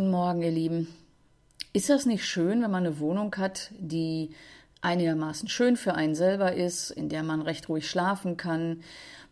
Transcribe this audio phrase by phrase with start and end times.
[0.00, 0.88] Guten Morgen, ihr Lieben.
[1.74, 4.30] Ist das nicht schön, wenn man eine Wohnung hat, die
[4.80, 8.80] einigermaßen schön für einen selber ist, in der man recht ruhig schlafen kann,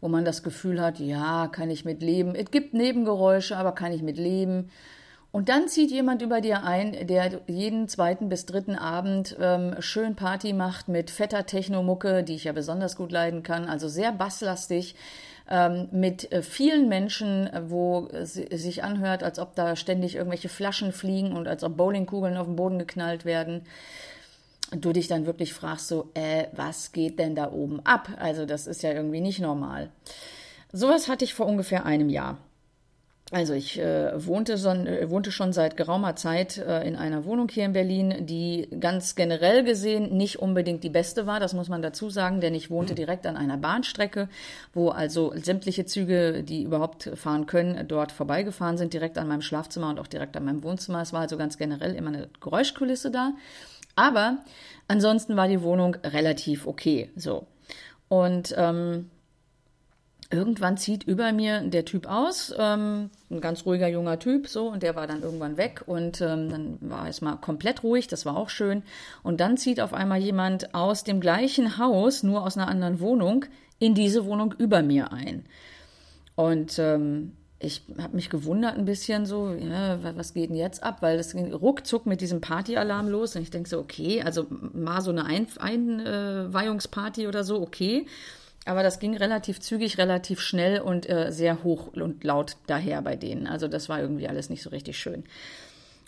[0.02, 2.34] wo man das Gefühl hat, ja, kann ich mit leben.
[2.34, 4.70] Es gibt Nebengeräusche, aber kann ich mit leben.
[5.32, 10.16] Und dann zieht jemand über dir ein, der jeden zweiten bis dritten Abend ähm, schön
[10.16, 14.96] Party macht mit fetter Technomucke, die ich ja besonders gut leiden kann, also sehr basslastig,
[15.48, 20.48] ähm, mit äh, vielen Menschen, äh, wo es sich anhört, als ob da ständig irgendwelche
[20.48, 23.62] Flaschen fliegen und als ob Bowlingkugeln auf den Boden geknallt werden.
[24.70, 28.10] Und du dich dann wirklich fragst, so, äh, was geht denn da oben ab?
[28.18, 29.90] Also das ist ja irgendwie nicht normal.
[30.72, 32.36] Sowas hatte ich vor ungefähr einem Jahr.
[33.30, 37.50] Also ich äh, wohnte, son, äh, wohnte schon seit geraumer Zeit äh, in einer Wohnung
[37.50, 41.82] hier in Berlin, die ganz generell gesehen nicht unbedingt die beste war, das muss man
[41.82, 44.30] dazu sagen, denn ich wohnte direkt an einer Bahnstrecke,
[44.72, 49.90] wo also sämtliche Züge, die überhaupt fahren können, dort vorbeigefahren sind, direkt an meinem Schlafzimmer
[49.90, 51.02] und auch direkt an meinem Wohnzimmer.
[51.02, 53.32] Es war also ganz generell immer eine Geräuschkulisse da.
[53.94, 54.38] Aber
[54.86, 57.10] ansonsten war die Wohnung relativ okay.
[57.14, 57.46] So.
[58.08, 59.10] Und ähm,
[60.30, 64.82] irgendwann zieht über mir der Typ aus, ähm, ein ganz ruhiger junger Typ, so, und
[64.82, 68.36] der war dann irgendwann weg und ähm, dann war es mal komplett ruhig, das war
[68.36, 68.82] auch schön.
[69.22, 73.46] Und dann zieht auf einmal jemand aus dem gleichen Haus, nur aus einer anderen Wohnung,
[73.78, 75.46] in diese Wohnung über mir ein.
[76.34, 80.98] Und ähm, ich habe mich gewundert ein bisschen so, ja, was geht denn jetzt ab?
[81.00, 85.00] Weil das ging ruckzuck mit diesem Partyalarm los und ich denke so, okay, also mal
[85.00, 88.06] so eine Einweihungsparty oder so, okay.
[88.64, 93.16] Aber das ging relativ zügig, relativ schnell und äh, sehr hoch und laut daher bei
[93.16, 93.46] denen.
[93.46, 95.24] Also das war irgendwie alles nicht so richtig schön.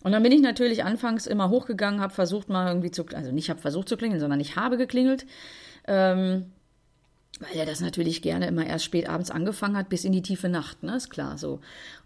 [0.03, 3.51] Und dann bin ich natürlich anfangs immer hochgegangen, habe versucht mal irgendwie zu, also nicht
[3.51, 5.27] habe versucht zu klingeln, sondern ich habe geklingelt.
[5.87, 6.53] Ähm,
[7.41, 10.49] weil er das natürlich gerne immer erst spät abends angefangen hat, bis in die tiefe
[10.49, 11.61] Nacht, ne, ist klar so.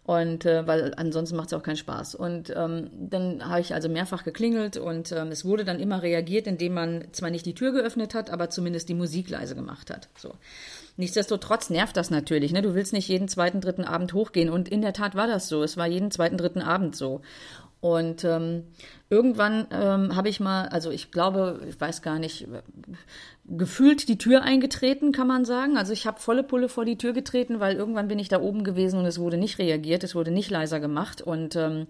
[0.04, 2.14] Und äh, weil ansonsten macht es auch keinen Spaß.
[2.14, 6.46] Und ähm, dann habe ich also mehrfach geklingelt und ähm, es wurde dann immer reagiert,
[6.46, 10.08] indem man zwar nicht die Tür geöffnet hat, aber zumindest die Musik leise gemacht hat.
[10.16, 10.34] So.
[10.96, 12.52] Nichtsdestotrotz nervt das natürlich.
[12.52, 12.62] Ne?
[12.62, 14.50] Du willst nicht jeden zweiten, dritten Abend hochgehen.
[14.50, 15.62] Und in der Tat war das so.
[15.62, 17.22] Es war jeden zweiten, dritten Abend so.
[17.84, 18.62] Und ähm,
[19.10, 22.48] irgendwann ähm, habe ich mal, also ich glaube, ich weiß gar nicht,
[23.44, 25.76] gefühlt die Tür eingetreten, kann man sagen.
[25.76, 28.64] Also ich habe volle Pulle vor die Tür getreten, weil irgendwann bin ich da oben
[28.64, 31.20] gewesen und es wurde nicht reagiert, es wurde nicht leiser gemacht.
[31.20, 31.86] Und ähm,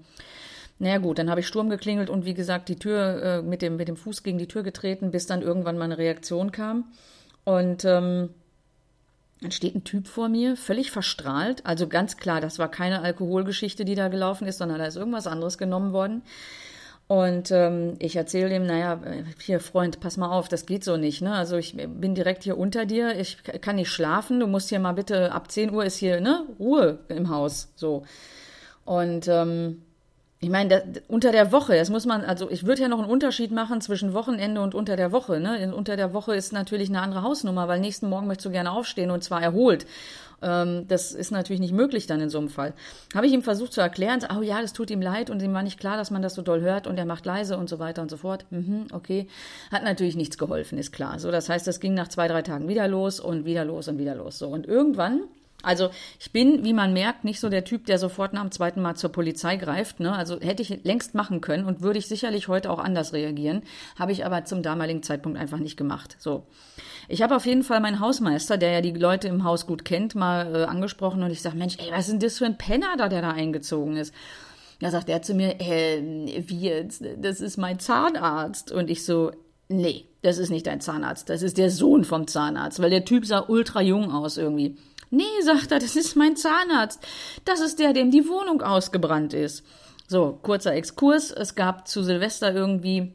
[0.80, 3.76] naja gut, dann habe ich Sturm geklingelt und wie gesagt die Tür äh, mit, dem,
[3.76, 6.86] mit dem Fuß gegen die Tür getreten, bis dann irgendwann mal eine Reaktion kam.
[7.44, 8.30] Und ähm,
[9.40, 11.66] dann steht ein Typ vor mir, völlig verstrahlt.
[11.66, 15.26] Also ganz klar, das war keine Alkoholgeschichte, die da gelaufen ist, sondern da ist irgendwas
[15.26, 16.22] anderes genommen worden.
[17.06, 18.98] Und ähm, ich erzähle ihm, naja,
[19.38, 21.20] hier Freund, pass mal auf, das geht so nicht.
[21.20, 21.34] Ne?
[21.34, 24.92] Also ich bin direkt hier unter dir, ich kann nicht schlafen, du musst hier mal
[24.92, 27.72] bitte, ab 10 Uhr ist hier ne, Ruhe im Haus.
[27.76, 28.04] So.
[28.86, 29.82] Und ähm,
[30.44, 33.50] ich meine, unter der Woche, das muss man, also ich würde ja noch einen Unterschied
[33.50, 35.40] machen zwischen Wochenende und unter der Woche.
[35.40, 35.72] Ne?
[35.74, 39.10] Unter der Woche ist natürlich eine andere Hausnummer, weil nächsten Morgen möchtest du gerne aufstehen
[39.10, 39.86] und zwar erholt.
[40.42, 42.74] Ähm, das ist natürlich nicht möglich dann in so einem Fall.
[43.14, 45.62] Habe ich ihm versucht zu erklären, oh ja, das tut ihm leid und ihm war
[45.62, 48.02] nicht klar, dass man das so doll hört und er macht leise und so weiter
[48.02, 48.44] und so fort.
[48.50, 49.26] Mhm, okay.
[49.72, 51.18] Hat natürlich nichts geholfen, ist klar.
[51.20, 53.96] So, das heißt, das ging nach zwei, drei Tagen wieder los und wieder los und
[53.96, 54.38] wieder los.
[54.38, 55.22] So, und irgendwann
[55.64, 58.82] also ich bin, wie man merkt, nicht so der Typ, der sofort nach dem zweiten
[58.82, 60.00] Mal zur Polizei greift.
[60.00, 60.12] Ne?
[60.14, 63.62] Also hätte ich längst machen können und würde ich sicherlich heute auch anders reagieren,
[63.98, 66.16] habe ich aber zum damaligen Zeitpunkt einfach nicht gemacht.
[66.18, 66.46] So,
[67.08, 70.14] ich habe auf jeden Fall meinen Hausmeister, der ja die Leute im Haus gut kennt,
[70.14, 72.96] mal äh, angesprochen und ich sage, Mensch, ey, was ist denn das für ein Penner
[72.96, 74.14] da, der da eingezogen ist?
[74.80, 76.02] Da sagt er zu mir, äh,
[76.46, 77.04] wie jetzt?
[77.18, 78.72] Das ist mein Zahnarzt.
[78.72, 79.30] Und ich so,
[79.68, 83.26] nee, das ist nicht dein Zahnarzt, das ist der Sohn vom Zahnarzt, weil der Typ
[83.26, 84.76] sah ultra jung aus irgendwie.
[85.14, 87.00] Nee, sagt er, das ist mein Zahnarzt.
[87.44, 89.64] Das ist der, dem die Wohnung ausgebrannt ist.
[90.08, 91.30] So, kurzer Exkurs.
[91.30, 93.14] Es gab zu Silvester irgendwie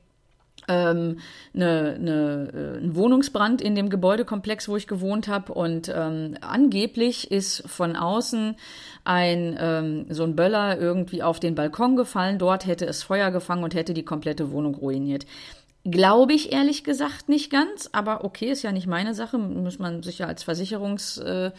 [0.69, 1.19] ähm,
[1.53, 5.53] eine, eine, äh, einen Wohnungsbrand in dem Gebäudekomplex, wo ich gewohnt habe.
[5.53, 8.56] Und ähm, angeblich ist von außen
[9.03, 12.39] ein ähm, so ein Böller irgendwie auf den Balkon gefallen.
[12.39, 15.25] Dort hätte es Feuer gefangen und hätte die komplette Wohnung ruiniert.
[15.85, 19.38] Glaube ich ehrlich gesagt nicht ganz, aber okay, ist ja nicht meine Sache.
[19.38, 21.57] Muss man sich ja als Versicherungsunternehmen äh,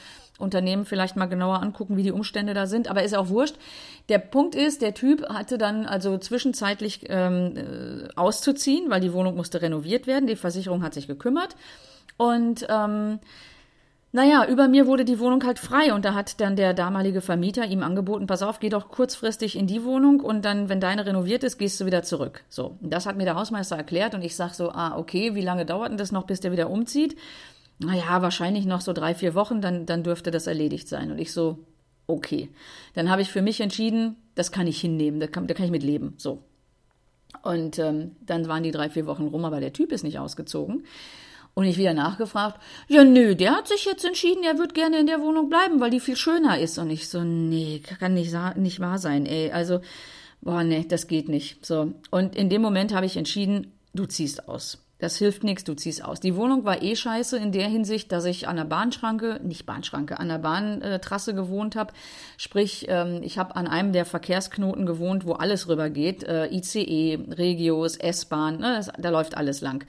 [0.84, 2.88] vielleicht mal genauer angucken, wie die Umstände da sind.
[2.88, 3.56] Aber ist auch wurscht.
[4.08, 9.36] Der Punkt ist, der Typ hatte dann also zwischenzeitlich ähm, äh, auszuziehen, weil die Wohnung
[9.36, 10.26] musste renoviert werden.
[10.26, 11.56] Die Versicherung hat sich gekümmert.
[12.16, 13.20] Und ähm,
[14.12, 17.64] naja, über mir wurde die Wohnung halt frei und da hat dann der damalige Vermieter
[17.66, 21.44] ihm angeboten, pass auf, geh doch kurzfristig in die Wohnung und dann, wenn deine renoviert
[21.44, 22.42] ist, gehst du wieder zurück.
[22.48, 25.64] So, das hat mir der Hausmeister erklärt und ich sag so, ah, okay, wie lange
[25.64, 27.16] dauert denn das noch, bis der wieder umzieht?
[27.82, 31.10] Naja, wahrscheinlich noch so drei, vier Wochen, dann, dann dürfte das erledigt sein.
[31.10, 31.58] Und ich so,
[32.06, 32.50] okay.
[32.94, 35.70] Dann habe ich für mich entschieden, das kann ich hinnehmen, da kann, da kann ich
[35.70, 36.14] mit leben.
[36.18, 36.42] So.
[37.42, 40.84] Und ähm, dann waren die drei, vier Wochen rum, aber der Typ ist nicht ausgezogen.
[41.54, 45.06] Und ich wieder nachgefragt, ja nö, der hat sich jetzt entschieden, er wird gerne in
[45.06, 46.78] der Wohnung bleiben, weil die viel schöner ist.
[46.78, 49.50] Und ich so, nee, kann nicht, nicht wahr sein, ey.
[49.50, 49.80] Also,
[50.42, 51.64] boah, nee, das geht nicht.
[51.64, 51.94] So.
[52.10, 54.78] Und in dem Moment habe ich entschieden, du ziehst aus.
[55.00, 56.20] Das hilft nichts, du ziehst aus.
[56.20, 60.20] Die Wohnung war eh scheiße in der Hinsicht, dass ich an der Bahnschranke, nicht Bahnschranke,
[60.20, 61.92] an der Bahntrasse gewohnt habe.
[62.36, 66.22] Sprich, ähm, ich habe an einem der Verkehrsknoten gewohnt, wo alles rübergeht.
[66.24, 69.86] Äh, ICE, Regios, S-Bahn, ne, da läuft alles lang.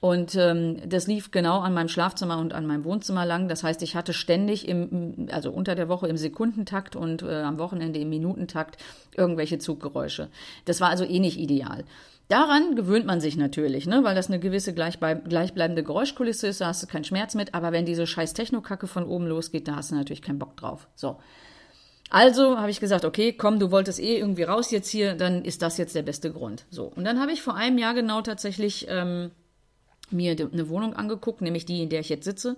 [0.00, 3.48] Und ähm, das lief genau an meinem Schlafzimmer und an meinem Wohnzimmer lang.
[3.48, 7.58] Das heißt, ich hatte ständig im, also unter der Woche im Sekundentakt und äh, am
[7.58, 8.78] Wochenende im Minutentakt
[9.14, 10.28] irgendwelche Zuggeräusche.
[10.64, 11.84] Das war also eh nicht ideal.
[12.30, 16.80] Daran gewöhnt man sich natürlich, ne, weil das eine gewisse gleichbleibende Geräuschkulisse ist, da hast
[16.80, 19.96] du keinen Schmerz mit, aber wenn diese scheiß Technokacke von oben losgeht, da hast du
[19.96, 20.86] natürlich keinen Bock drauf.
[20.94, 21.16] So.
[22.08, 25.60] Also habe ich gesagt, okay, komm, du wolltest eh irgendwie raus jetzt hier, dann ist
[25.60, 26.66] das jetzt der beste Grund.
[26.70, 26.84] So.
[26.84, 29.32] Und dann habe ich vor einem Jahr genau tatsächlich ähm,
[30.12, 32.56] mir eine Wohnung angeguckt, nämlich die, in der ich jetzt sitze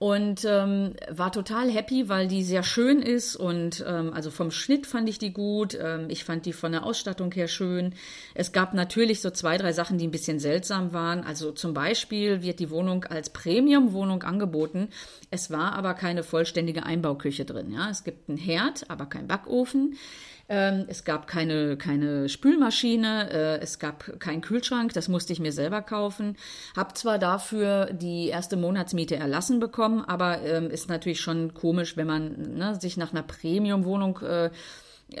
[0.00, 4.86] und ähm, war total happy, weil die sehr schön ist und ähm, also vom Schnitt
[4.86, 5.78] fand ich die gut.
[5.78, 7.92] Ähm, ich fand die von der Ausstattung her schön.
[8.32, 11.22] Es gab natürlich so zwei, drei Sachen, die ein bisschen seltsam waren.
[11.22, 14.88] Also zum Beispiel wird die Wohnung als Premium-Wohnung angeboten.
[15.30, 17.70] Es war aber keine vollständige Einbauküche drin.
[17.70, 19.98] Ja, es gibt einen Herd, aber kein Backofen.
[20.52, 25.52] Ähm, es gab keine, keine Spülmaschine, äh, es gab keinen Kühlschrank, das musste ich mir
[25.52, 26.36] selber kaufen.
[26.76, 32.08] Hab zwar dafür die erste Monatsmiete erlassen bekommen, aber ähm, ist natürlich schon komisch, wenn
[32.08, 34.50] man ne, sich nach einer Premium-Wohnung äh,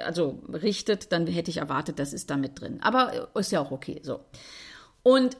[0.04, 2.80] also richtet, dann hätte ich erwartet, das ist da mit drin.
[2.82, 4.20] Aber äh, ist ja auch okay so.
[5.04, 5.36] Und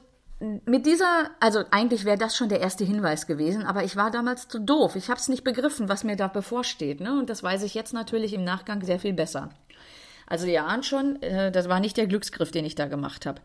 [0.65, 4.47] mit dieser, also eigentlich wäre das schon der erste Hinweis gewesen, aber ich war damals
[4.47, 4.95] zu doof.
[4.95, 6.99] Ich habe es nicht begriffen, was mir da bevorsteht.
[6.99, 7.19] Ne?
[7.19, 9.49] Und das weiß ich jetzt natürlich im Nachgang sehr viel besser.
[10.31, 13.41] Also ihr ahnt schon, äh, das war nicht der Glücksgriff, den ich da gemacht habe.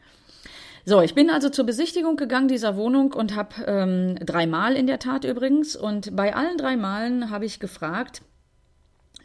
[0.84, 5.00] So, ich bin also zur Besichtigung gegangen dieser Wohnung und habe ähm, dreimal in der
[5.00, 5.74] Tat übrigens.
[5.74, 8.22] Und bei allen drei Malen habe ich gefragt,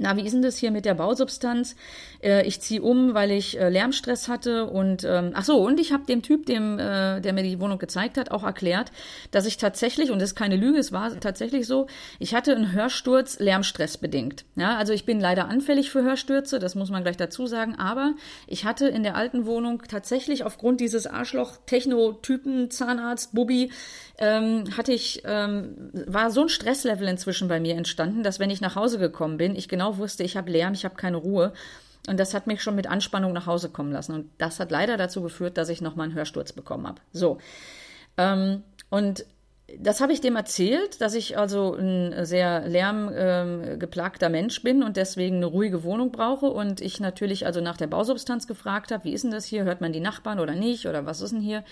[0.01, 1.75] na, wie ist denn das hier mit der Bausubstanz?
[2.23, 5.93] Äh, ich ziehe um, weil ich äh, Lärmstress hatte und ähm, ach so, und ich
[5.93, 8.91] habe dem Typ, dem, äh, der mir die Wohnung gezeigt hat, auch erklärt,
[9.29, 11.85] dass ich tatsächlich, und das ist keine Lüge, es war tatsächlich so,
[12.17, 14.43] ich hatte einen Hörsturz Lärmstress bedingt.
[14.55, 18.15] Ja, also ich bin leider anfällig für Hörstürze, das muss man gleich dazu sagen, aber
[18.47, 23.71] ich hatte in der alten Wohnung tatsächlich aufgrund dieses Arschloch-Techno-Typen, Zahnarzt, Bubi,
[24.17, 28.61] ähm, hatte ich, ähm, war so ein Stresslevel inzwischen bei mir entstanden, dass wenn ich
[28.61, 31.53] nach Hause gekommen bin, ich genau wusste, ich habe Lärm, ich habe keine Ruhe.
[32.07, 34.13] Und das hat mich schon mit Anspannung nach Hause kommen lassen.
[34.13, 37.01] Und das hat leider dazu geführt, dass ich nochmal einen Hörsturz bekommen habe.
[37.13, 37.37] So.
[38.17, 39.25] Ähm, und
[39.79, 44.97] das habe ich dem erzählt, dass ich also ein sehr lärmgeplagter ähm, Mensch bin und
[44.97, 46.47] deswegen eine ruhige Wohnung brauche.
[46.47, 49.63] Und ich natürlich also nach der Bausubstanz gefragt habe, wie ist denn das hier?
[49.63, 50.87] Hört man die Nachbarn oder nicht?
[50.87, 51.63] Oder was ist denn hier?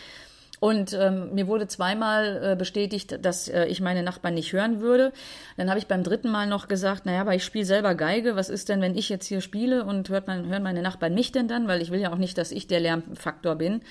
[0.60, 5.14] Und ähm, mir wurde zweimal äh, bestätigt, dass äh, ich meine Nachbarn nicht hören würde.
[5.56, 8.36] Dann habe ich beim dritten Mal noch gesagt, naja, aber ich spiele selber Geige.
[8.36, 11.32] Was ist denn, wenn ich jetzt hier spiele und hört man, hören meine Nachbarn mich
[11.32, 11.68] denn dann?
[11.70, 13.82] Weil ich will ja auch nicht, dass ich der Lärmfaktor bin.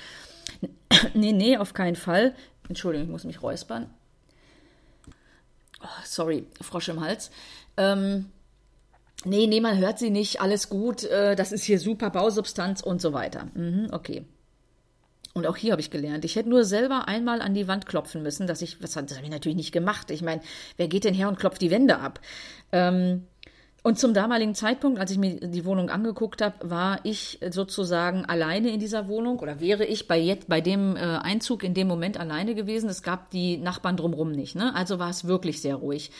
[1.14, 2.34] nee, nee, auf keinen Fall.
[2.68, 3.88] Entschuldigung, ich muss mich räuspern.
[5.82, 7.30] Oh, sorry, Frosch im Hals.
[7.76, 8.26] Ähm,
[9.24, 13.00] nee, nee, man hört sie nicht, alles gut, äh, das ist hier super Bausubstanz und
[13.00, 13.48] so weiter.
[13.54, 14.26] Mhm, okay.
[15.38, 18.22] Und auch hier habe ich gelernt, ich hätte nur selber einmal an die Wand klopfen
[18.22, 20.10] müssen, dass ich, was, das habe ich natürlich nicht gemacht.
[20.10, 20.42] Ich meine,
[20.76, 22.20] wer geht denn her und klopft die Wände ab?
[22.72, 23.24] Ähm,
[23.84, 28.70] und zum damaligen Zeitpunkt, als ich mir die Wohnung angeguckt habe, war ich sozusagen alleine
[28.70, 32.18] in dieser Wohnung oder wäre ich bei, jetzt, bei dem äh, Einzug in dem Moment
[32.18, 32.90] alleine gewesen.
[32.90, 34.56] Es gab die Nachbarn drumherum nicht.
[34.56, 34.74] Ne?
[34.74, 36.10] Also war es wirklich sehr ruhig.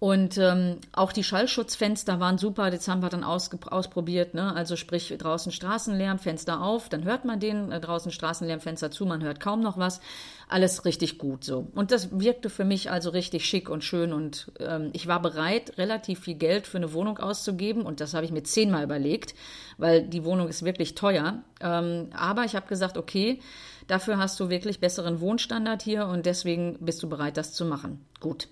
[0.00, 4.32] Und ähm, auch die Schallschutzfenster waren super, das haben wir dann ausprobiert.
[4.32, 4.56] Ne?
[4.56, 9.04] Also sprich draußen Straßenlärm, Fenster auf, dann hört man den, äh, draußen Straßenlärm, Fenster zu,
[9.04, 10.00] man hört kaum noch was.
[10.48, 11.68] Alles richtig gut so.
[11.74, 14.14] Und das wirkte für mich also richtig schick und schön.
[14.14, 17.82] Und ähm, ich war bereit, relativ viel Geld für eine Wohnung auszugeben.
[17.82, 19.34] Und das habe ich mir zehnmal überlegt,
[19.76, 21.42] weil die Wohnung ist wirklich teuer.
[21.60, 23.38] Ähm, aber ich habe gesagt, okay,
[23.86, 28.06] dafür hast du wirklich besseren Wohnstandard hier und deswegen bist du bereit, das zu machen.
[28.18, 28.48] Gut.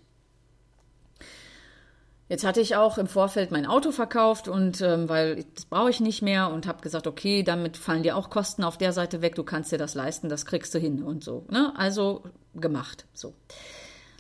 [2.28, 6.00] Jetzt hatte ich auch im Vorfeld mein Auto verkauft und ähm, weil das brauche ich
[6.00, 9.35] nicht mehr und habe gesagt, okay, damit fallen dir auch Kosten auf der Seite weg,
[9.35, 11.47] du kannst dir das leisten, das kriegst du hin und so.
[11.50, 11.73] Ne?
[11.76, 12.23] Also
[12.54, 13.06] gemacht.
[13.14, 13.35] So.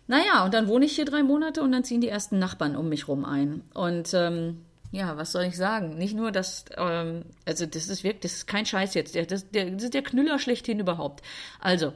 [0.06, 2.88] Naja, und dann wohne ich hier drei Monate und dann ziehen die ersten Nachbarn um
[2.88, 3.62] mich rum ein.
[3.74, 5.98] Und ähm, ja, was soll ich sagen?
[5.98, 9.50] Nicht nur, dass, ähm, also das ist wirklich, das ist kein Scheiß jetzt, der, das,
[9.50, 11.22] der, das ist der Knüller schlechthin überhaupt.
[11.60, 11.92] Also,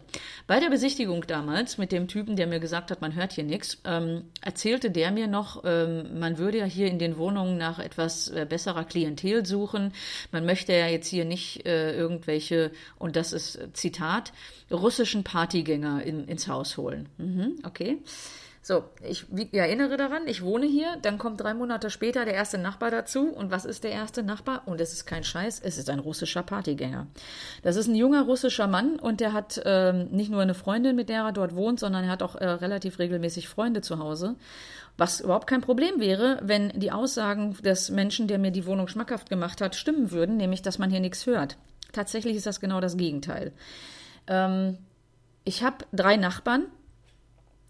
[0.46, 3.78] bei der Besichtigung damals mit dem Typen, der mir gesagt hat, man hört hier nichts,
[3.84, 8.28] ähm, erzählte der mir noch, ähm, man würde ja hier in den Wohnungen nach etwas
[8.28, 9.94] äh, besserer Klientel suchen.
[10.30, 14.34] Man möchte ja jetzt hier nicht äh, irgendwelche, und das ist Zitat,
[14.70, 17.08] russischen Partygänger in, ins Haus holen.
[17.16, 17.98] Mhm, okay.
[18.64, 22.92] So, ich erinnere daran, ich wohne hier, dann kommt drei Monate später der erste Nachbar
[22.92, 23.28] dazu.
[23.28, 24.62] Und was ist der erste Nachbar?
[24.66, 27.08] Und es ist kein Scheiß, es ist ein russischer Partygänger.
[27.64, 31.08] Das ist ein junger russischer Mann und der hat ähm, nicht nur eine Freundin, mit
[31.08, 34.36] der er dort wohnt, sondern er hat auch äh, relativ regelmäßig Freunde zu Hause.
[34.96, 39.28] Was überhaupt kein Problem wäre, wenn die Aussagen des Menschen, der mir die Wohnung schmackhaft
[39.28, 41.56] gemacht hat, stimmen würden, nämlich dass man hier nichts hört.
[41.92, 43.52] Tatsächlich ist das genau das Gegenteil.
[44.28, 44.78] Ähm,
[45.42, 46.66] ich habe drei Nachbarn,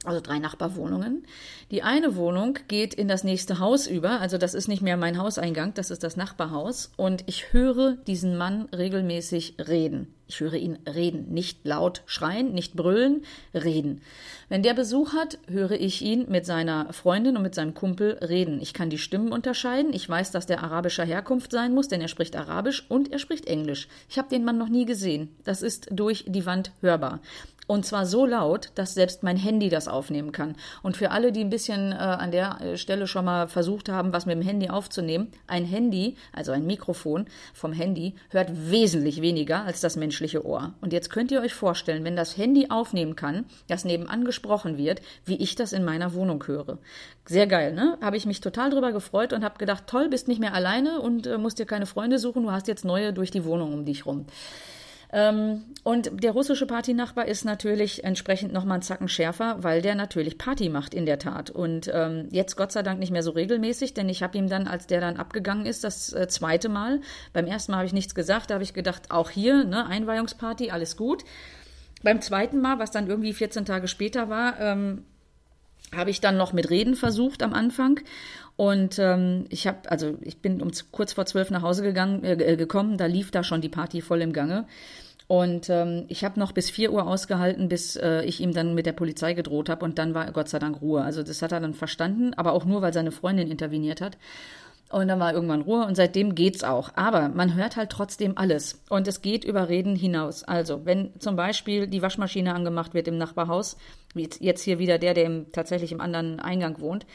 [0.05, 1.25] also drei Nachbarwohnungen.
[1.71, 5.19] Die eine Wohnung geht in das nächste Haus über, also das ist nicht mehr mein
[5.19, 6.91] Hauseingang, das ist das Nachbarhaus.
[6.97, 10.13] Und ich höre diesen Mann regelmäßig reden.
[10.27, 14.01] Ich höre ihn reden, nicht laut schreien, nicht brüllen, reden.
[14.49, 18.61] Wenn der Besuch hat, höre ich ihn mit seiner Freundin und mit seinem Kumpel reden.
[18.63, 19.93] Ich kann die Stimmen unterscheiden.
[19.93, 23.47] Ich weiß, dass der arabischer Herkunft sein muss, denn er spricht Arabisch und er spricht
[23.47, 23.89] Englisch.
[24.09, 25.29] Ich habe den Mann noch nie gesehen.
[25.45, 27.21] Das ist durch die Wand hörbar.
[27.73, 30.57] Und zwar so laut, dass selbst mein Handy das aufnehmen kann.
[30.83, 34.13] Und für alle, die ein bisschen äh, an der äh, Stelle schon mal versucht haben,
[34.13, 37.25] was mit dem Handy aufzunehmen, ein Handy, also ein Mikrofon
[37.55, 40.75] vom Handy, hört wesentlich weniger als das menschliche Ohr.
[40.83, 45.01] Und jetzt könnt ihr euch vorstellen, wenn das Handy aufnehmen kann, das nebenan gesprochen wird,
[45.25, 46.77] wie ich das in meiner Wohnung höre.
[47.25, 47.97] Sehr geil, ne?
[48.03, 51.27] Habe ich mich total drüber gefreut und habe gedacht, toll, bist nicht mehr alleine und
[51.27, 54.05] äh, musst dir keine Freunde suchen, du hast jetzt neue durch die Wohnung um dich
[54.05, 54.27] rum.
[55.15, 60.39] Ähm, und der russische Partynachbar ist natürlich entsprechend nochmal einen Zacken schärfer, weil der natürlich
[60.39, 61.51] Party macht in der Tat.
[61.51, 64.67] Und ähm, jetzt Gott sei Dank nicht mehr so regelmäßig, denn ich habe ihm dann,
[64.67, 67.01] als der dann abgegangen ist, das äh, zweite Mal,
[67.35, 70.71] beim ersten Mal habe ich nichts gesagt, da habe ich gedacht, auch hier, ne, Einweihungsparty,
[70.71, 71.25] alles gut.
[72.03, 75.05] Beim zweiten Mal, was dann irgendwie 14 Tage später war, ähm,
[75.95, 78.01] habe ich dann noch mit Reden versucht am Anfang.
[78.57, 82.57] Und ähm, ich habe, also ich bin um kurz vor zwölf nach Hause gegangen, äh,
[82.57, 84.67] gekommen, da lief da schon die Party voll im Gange.
[85.29, 88.85] Und ähm, ich habe noch bis 4 Uhr ausgehalten, bis äh, ich ihm dann mit
[88.85, 91.03] der Polizei gedroht habe und dann war Gott sei Dank Ruhe.
[91.03, 94.19] Also das hat er dann verstanden, aber auch nur, weil seine Freundin interveniert hat.
[94.93, 96.91] Und dann war irgendwann Ruhe und seitdem geht's auch.
[96.97, 98.83] Aber man hört halt trotzdem alles.
[98.91, 100.45] Und es geht über Reden hinaus.
[100.45, 103.79] Also, wenn zum Beispiel die Waschmaschine angemacht wird im Nachbarhaus,
[104.15, 107.07] wie jetzt hier wieder der, der im, tatsächlich im anderen Eingang wohnt,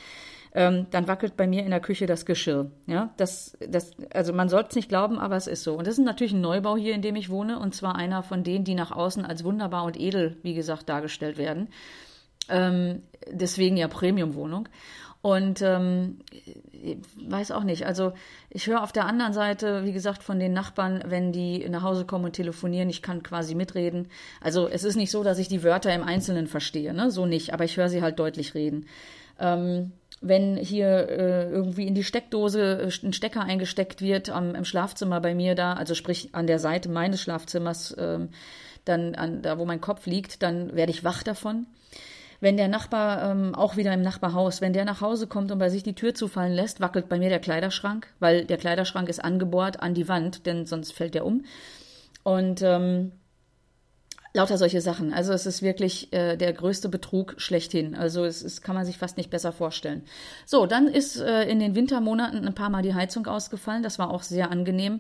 [0.56, 2.72] ähm, dann wackelt bei mir in der Küche das Geschirr.
[2.88, 5.76] Ja, das, das, also man sollte es nicht glauben, aber es ist so.
[5.76, 8.44] Und das ist natürlich ein Neubau hier, in dem ich wohne, und zwar einer von
[8.44, 11.70] denen, die nach außen als wunderbar und edel, wie gesagt, dargestellt werden.
[12.50, 14.68] Ähm, deswegen ja Premium-Wohnung.
[15.22, 16.20] Und ähm,
[17.28, 17.86] weiß auch nicht.
[17.86, 18.14] Also
[18.50, 22.06] ich höre auf der anderen Seite, wie gesagt, von den Nachbarn, wenn die nach Hause
[22.06, 24.08] kommen und telefonieren, ich kann quasi mitreden.
[24.42, 27.12] Also es ist nicht so, dass ich die Wörter im Einzelnen verstehe, ne?
[27.12, 28.88] So nicht, aber ich höre sie halt deutlich reden.
[29.40, 29.92] Ähm,
[30.22, 35.22] wenn hier äh, irgendwie in die Steckdose äh, ein Stecker eingesteckt wird am, im Schlafzimmer
[35.22, 38.30] bei mir da, also sprich an der Seite meines Schlafzimmers, ähm,
[38.86, 41.68] dann an, da wo mein Kopf liegt, dann werde ich wach davon.
[42.40, 45.70] Wenn der Nachbar, ähm, auch wieder im Nachbarhaus, wenn der nach Hause kommt und bei
[45.70, 49.82] sich die Tür zufallen lässt, wackelt bei mir der Kleiderschrank, weil der Kleiderschrank ist angebohrt
[49.82, 51.46] an die Wand, denn sonst fällt der um.
[52.24, 53.12] Und ähm,
[54.38, 55.14] Lauter solche Sachen.
[55.14, 57.96] Also es ist wirklich äh, der größte Betrug schlechthin.
[57.96, 60.04] Also es, es kann man sich fast nicht besser vorstellen.
[60.46, 63.82] So, dann ist äh, in den Wintermonaten ein paar Mal die Heizung ausgefallen.
[63.82, 65.00] Das war auch sehr angenehm.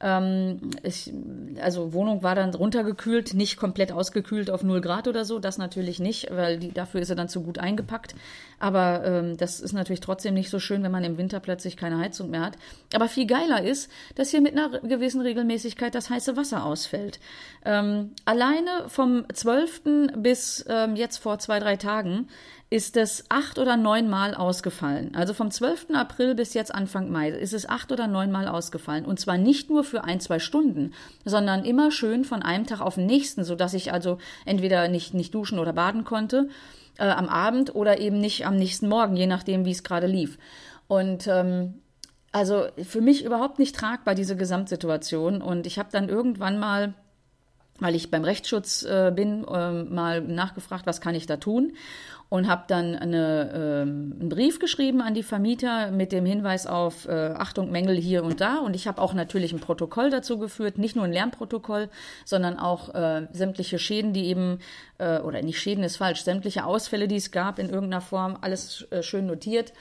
[0.00, 1.12] Ähm, ich,
[1.60, 5.38] also Wohnung war dann runtergekühlt, nicht komplett ausgekühlt auf 0 Grad oder so.
[5.38, 8.14] Das natürlich nicht, weil die, dafür ist er dann zu gut eingepackt.
[8.58, 11.98] Aber ähm, das ist natürlich trotzdem nicht so schön, wenn man im Winter plötzlich keine
[11.98, 12.56] Heizung mehr hat.
[12.94, 17.20] Aber viel geiler ist, dass hier mit einer gewissen Regelmäßigkeit das heiße Wasser ausfällt.
[17.64, 19.82] Ähm, alleine vom 12.
[20.16, 22.28] bis ähm, jetzt vor zwei, drei Tagen
[22.74, 25.14] ist es acht oder neun Mal ausgefallen.
[25.14, 25.90] Also vom 12.
[25.94, 29.04] April bis jetzt Anfang Mai ist es acht oder neun Mal ausgefallen.
[29.04, 30.92] Und zwar nicht nur für ein, zwei Stunden,
[31.24, 35.32] sondern immer schön von einem Tag auf den nächsten, sodass ich also entweder nicht, nicht
[35.36, 36.48] duschen oder baden konnte
[36.98, 40.36] äh, am Abend oder eben nicht am nächsten Morgen, je nachdem, wie es gerade lief.
[40.88, 41.74] Und ähm,
[42.32, 45.42] also für mich überhaupt nicht tragbar, diese Gesamtsituation.
[45.42, 46.94] Und ich habe dann irgendwann mal
[47.80, 51.72] weil ich beim Rechtsschutz äh, bin, äh, mal nachgefragt, was kann ich da tun
[52.28, 57.06] und habe dann eine, äh, einen Brief geschrieben an die Vermieter mit dem Hinweis auf
[57.06, 58.58] äh, Achtung, Mängel hier und da.
[58.58, 61.88] Und ich habe auch natürlich ein Protokoll dazu geführt, nicht nur ein Lärmprotokoll,
[62.24, 64.58] sondern auch äh, sämtliche Schäden, die eben,
[64.98, 68.86] äh, oder nicht Schäden ist falsch, sämtliche Ausfälle, die es gab in irgendeiner Form, alles
[68.90, 69.72] äh, schön notiert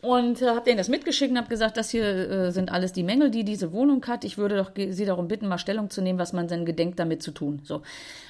[0.00, 3.02] und äh, habe denen das mitgeschickt und habe gesagt, das hier äh, sind alles die
[3.02, 4.24] Mängel, die diese Wohnung hat.
[4.24, 7.22] Ich würde doch Sie darum bitten, mal Stellung zu nehmen, was man denn gedenkt, damit
[7.22, 7.60] zu tun.
[7.64, 7.82] So,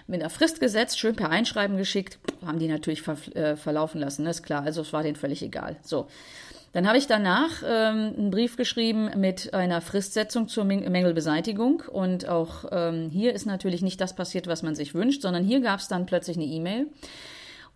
[0.06, 4.22] mit einer Frist gesetzt, schön per Einschreiben geschickt, haben die natürlich ver äh, verlaufen lassen,
[4.22, 4.30] ne?
[4.30, 4.62] ist klar.
[4.62, 5.76] Also es war denen völlig egal.
[5.82, 6.08] So.
[6.72, 11.82] Dann habe ich danach ähm, einen Brief geschrieben mit einer Fristsetzung zur Mängelbeseitigung.
[11.90, 15.60] Und auch ähm, hier ist natürlich nicht das passiert, was man sich wünscht, sondern hier
[15.60, 16.86] gab es dann plötzlich eine E-Mail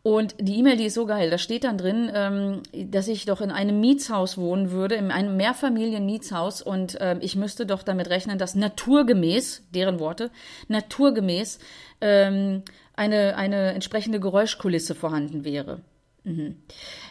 [0.03, 1.31] und die E-Mail, die ist so geil.
[1.31, 5.37] Da steht dann drin, ähm, dass ich doch in einem Mietshaus wohnen würde, in einem
[5.37, 6.61] Mehrfamilien-Mietshaus.
[6.61, 10.31] Und ähm, ich müsste doch damit rechnen, dass naturgemäß, deren Worte,
[10.67, 11.61] naturgemäß
[12.01, 12.63] ähm,
[12.95, 15.83] eine, eine entsprechende Geräuschkulisse vorhanden wäre.
[16.25, 16.57] Mhm.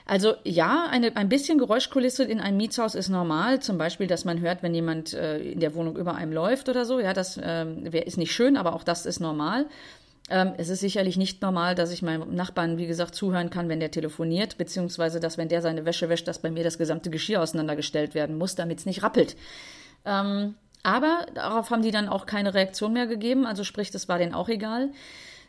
[0.05, 3.61] Also ja, eine, ein bisschen Geräuschkulisse in einem Mietshaus ist normal.
[3.61, 6.83] Zum Beispiel, dass man hört, wenn jemand äh, in der Wohnung über einem läuft oder
[6.83, 6.99] so.
[6.99, 7.65] Ja, das äh,
[8.05, 9.67] ist nicht schön, aber auch das ist normal.
[10.31, 13.81] Ähm, es ist sicherlich nicht normal, dass ich meinem Nachbarn, wie gesagt, zuhören kann, wenn
[13.81, 17.41] der telefoniert, beziehungsweise dass, wenn der seine Wäsche wäscht, dass bei mir das gesamte Geschirr
[17.41, 19.35] auseinandergestellt werden muss, damit es nicht rappelt.
[20.05, 24.19] Ähm, aber darauf haben die dann auch keine Reaktion mehr gegeben, also sprich, das war
[24.19, 24.91] denen auch egal.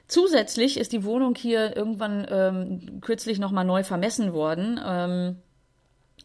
[0.08, 4.80] Zusätzlich ist die Wohnung hier irgendwann ähm, kürzlich nochmal neu vermessen worden.
[4.84, 5.36] Ähm,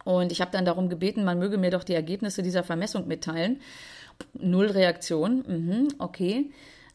[0.03, 3.61] und ich habe dann darum gebeten, man möge mir doch die Ergebnisse dieser Vermessung mitteilen.
[4.33, 5.43] Null Reaktion.
[5.47, 6.49] Mhm, okay.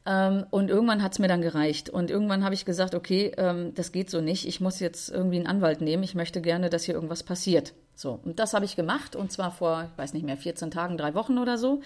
[0.05, 1.89] Ähm, und irgendwann hat es mir dann gereicht.
[1.89, 4.47] Und irgendwann habe ich gesagt, okay, ähm, das geht so nicht.
[4.47, 6.03] Ich muss jetzt irgendwie einen Anwalt nehmen.
[6.03, 7.73] Ich möchte gerne, dass hier irgendwas passiert.
[7.95, 9.15] So, und das habe ich gemacht.
[9.15, 11.83] Und zwar vor, ich weiß nicht mehr, 14 Tagen, drei Wochen oder so.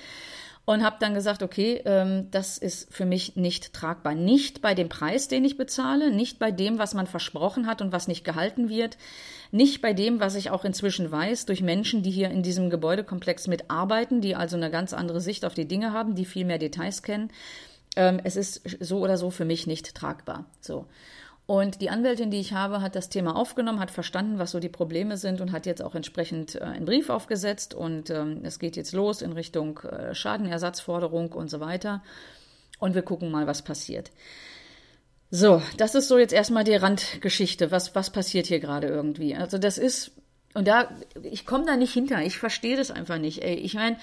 [0.64, 4.14] Und habe dann gesagt, okay, ähm, das ist für mich nicht tragbar.
[4.14, 7.92] Nicht bei dem Preis, den ich bezahle, nicht bei dem, was man versprochen hat und
[7.92, 8.96] was nicht gehalten wird,
[9.52, 13.46] nicht bei dem, was ich auch inzwischen weiß, durch Menschen, die hier in diesem Gebäudekomplex
[13.46, 17.04] mitarbeiten, die also eine ganz andere Sicht auf die Dinge haben, die viel mehr Details
[17.04, 17.30] kennen
[17.97, 20.47] ähm, es ist so oder so für mich nicht tragbar.
[20.61, 20.87] So.
[21.47, 24.69] Und die Anwältin, die ich habe, hat das Thema aufgenommen, hat verstanden, was so die
[24.69, 27.73] Probleme sind und hat jetzt auch entsprechend äh, einen Brief aufgesetzt.
[27.73, 32.03] Und ähm, es geht jetzt los in Richtung äh, Schadenersatzforderung und so weiter.
[32.81, 34.11] Und wir gucken mal, was passiert.
[35.31, 37.70] So, das ist so jetzt erstmal die Randgeschichte.
[37.70, 39.37] Was, was passiert hier gerade irgendwie?
[39.37, 40.11] Also, das ist,
[40.55, 40.90] und da,
[41.23, 42.23] ich komme da nicht hinter.
[42.23, 43.44] Ich verstehe das einfach nicht.
[43.44, 43.99] Ey, ich meine,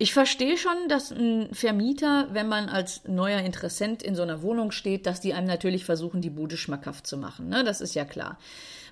[0.00, 4.70] ich verstehe schon, dass ein Vermieter, wenn man als neuer Interessent in so einer Wohnung
[4.70, 7.50] steht, dass die einem natürlich versuchen, die Bude schmackhaft zu machen.
[7.50, 7.64] Ne?
[7.64, 8.38] Das ist ja klar.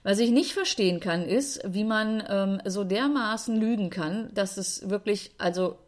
[0.02, 4.90] Was ich nicht verstehen kann, ist, wie man ähm, so dermaßen lügen kann, dass es
[4.90, 5.78] wirklich, also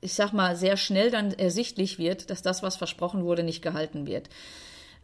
[0.00, 4.04] ich sag mal, sehr schnell dann ersichtlich wird, dass das, was versprochen wurde, nicht gehalten
[4.04, 4.30] wird.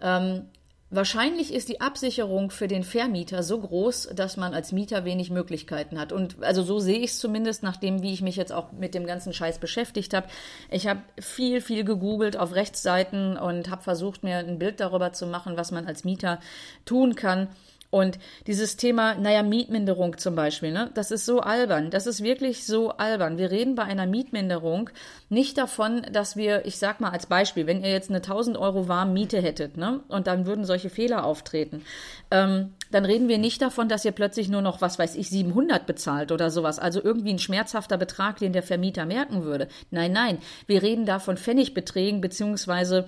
[0.01, 0.49] Ähm,
[0.93, 6.01] Wahrscheinlich ist die Absicherung für den Vermieter so groß, dass man als Mieter wenig Möglichkeiten
[6.01, 6.11] hat.
[6.11, 9.07] Und also so sehe ich es zumindest, nachdem wie ich mich jetzt auch mit dem
[9.07, 10.27] ganzen Scheiß beschäftigt habe.
[10.69, 15.29] Ich habe viel, viel gegoogelt auf Rechtsseiten und habe versucht, mir ein Bild darüber zu
[15.29, 16.41] machen, was man als Mieter
[16.85, 17.47] tun kann.
[17.91, 21.91] Und dieses Thema, naja, Mietminderung zum Beispiel, ne, das ist so albern.
[21.91, 23.37] Das ist wirklich so albern.
[23.37, 24.91] Wir reden bei einer Mietminderung
[25.29, 28.87] nicht davon, dass wir, ich sag mal als Beispiel, wenn ihr jetzt eine 1000 Euro
[28.87, 31.83] warme Miete hättet, ne, und dann würden solche Fehler auftreten,
[32.31, 35.87] ähm, dann reden wir nicht davon, dass ihr plötzlich nur noch, was weiß ich, 700
[35.87, 36.79] bezahlt oder sowas.
[36.79, 39.69] Also irgendwie ein schmerzhafter Betrag, den der Vermieter merken würde.
[39.91, 40.39] Nein, nein.
[40.67, 43.07] Wir reden da von Pfennigbeträgen beziehungsweise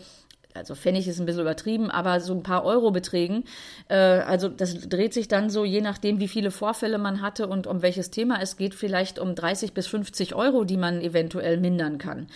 [0.55, 3.45] also Pfennig ist ein bisschen übertrieben, aber so ein paar Eurobeträgen.
[3.89, 7.67] Äh, also das dreht sich dann so, je nachdem, wie viele Vorfälle man hatte und
[7.67, 11.99] um welches Thema es geht, vielleicht um 30 bis 50 Euro, die man eventuell mindern
[11.99, 12.27] kann.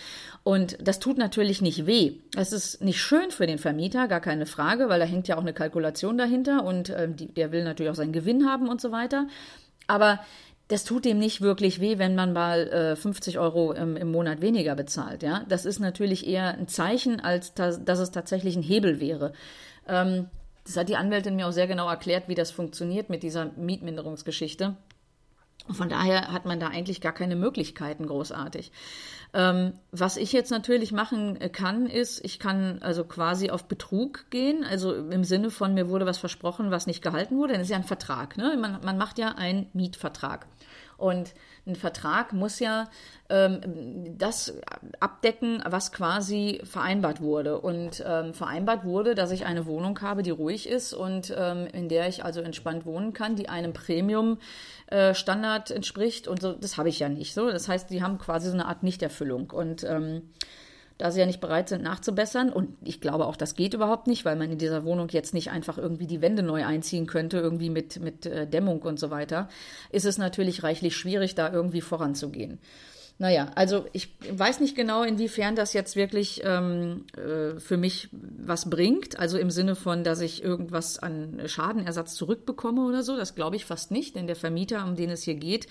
[0.43, 2.13] Und das tut natürlich nicht weh.
[2.35, 5.41] Es ist nicht schön für den Vermieter, gar keine Frage, weil da hängt ja auch
[5.41, 8.91] eine Kalkulation dahinter und äh, die, der will natürlich auch seinen Gewinn haben und so
[8.91, 9.27] weiter.
[9.87, 10.19] Aber
[10.67, 14.41] das tut dem nicht wirklich weh, wenn man mal äh, 50 Euro im, im, Monat
[14.41, 15.23] weniger bezahlt.
[15.23, 19.31] Ja, das ist natürlich eher ein Zeichen, als dass, dass es tatsächlich ein Hebel wäre.
[19.87, 20.27] Ähm,
[20.65, 24.75] das hat die Anwältin mir auch sehr genau erklärt, wie das funktioniert mit dieser Mietminderungsgeschichte.
[25.69, 28.71] Von daher hat man da eigentlich gar keine Möglichkeiten großartig.
[29.33, 34.63] Ähm, was ich jetzt natürlich machen kann, ist, ich kann also quasi auf Betrug gehen,
[34.63, 37.53] also im Sinne von, mir wurde was versprochen, was nicht gehalten wurde.
[37.53, 38.37] Das ist ja ein Vertrag.
[38.37, 38.57] Ne?
[38.59, 40.47] Man, man macht ja einen Mietvertrag.
[40.97, 41.33] Und
[41.67, 42.89] ein Vertrag muss ja
[43.29, 44.53] ähm, das
[44.99, 47.59] abdecken, was quasi vereinbart wurde.
[47.59, 51.89] Und ähm, vereinbart wurde, dass ich eine Wohnung habe, die ruhig ist und ähm, in
[51.89, 56.27] der ich also entspannt wohnen kann, die einem Premium-Standard äh, entspricht.
[56.27, 57.33] Und so, das habe ich ja nicht.
[57.33, 59.51] So, das heißt, die haben quasi so eine Art Nichterfüllung.
[59.51, 60.29] Und ähm,
[60.97, 62.51] da sie ja nicht bereit sind nachzubessern.
[62.51, 65.51] Und ich glaube auch, das geht überhaupt nicht, weil man in dieser Wohnung jetzt nicht
[65.51, 69.47] einfach irgendwie die Wände neu einziehen könnte, irgendwie mit, mit äh, Dämmung und so weiter,
[69.91, 72.59] ist es natürlich reichlich schwierig, da irgendwie voranzugehen.
[73.19, 78.69] naja, also ich weiß nicht genau, inwiefern das jetzt wirklich ähm, äh, für mich was
[78.69, 79.19] bringt.
[79.19, 83.15] Also im Sinne von, dass ich irgendwas an Schadenersatz zurückbekomme oder so.
[83.17, 85.67] Das glaube ich fast nicht, denn der Vermieter, um den es hier geht,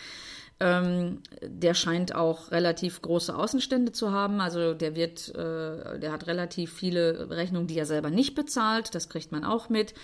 [0.59, 4.41] ähm, der scheint auch relativ große Außenstände zu haben.
[4.41, 8.95] Also der wird, äh, der hat relativ viele Rechnungen, die er selber nicht bezahlt.
[8.95, 9.95] Das kriegt man auch mit.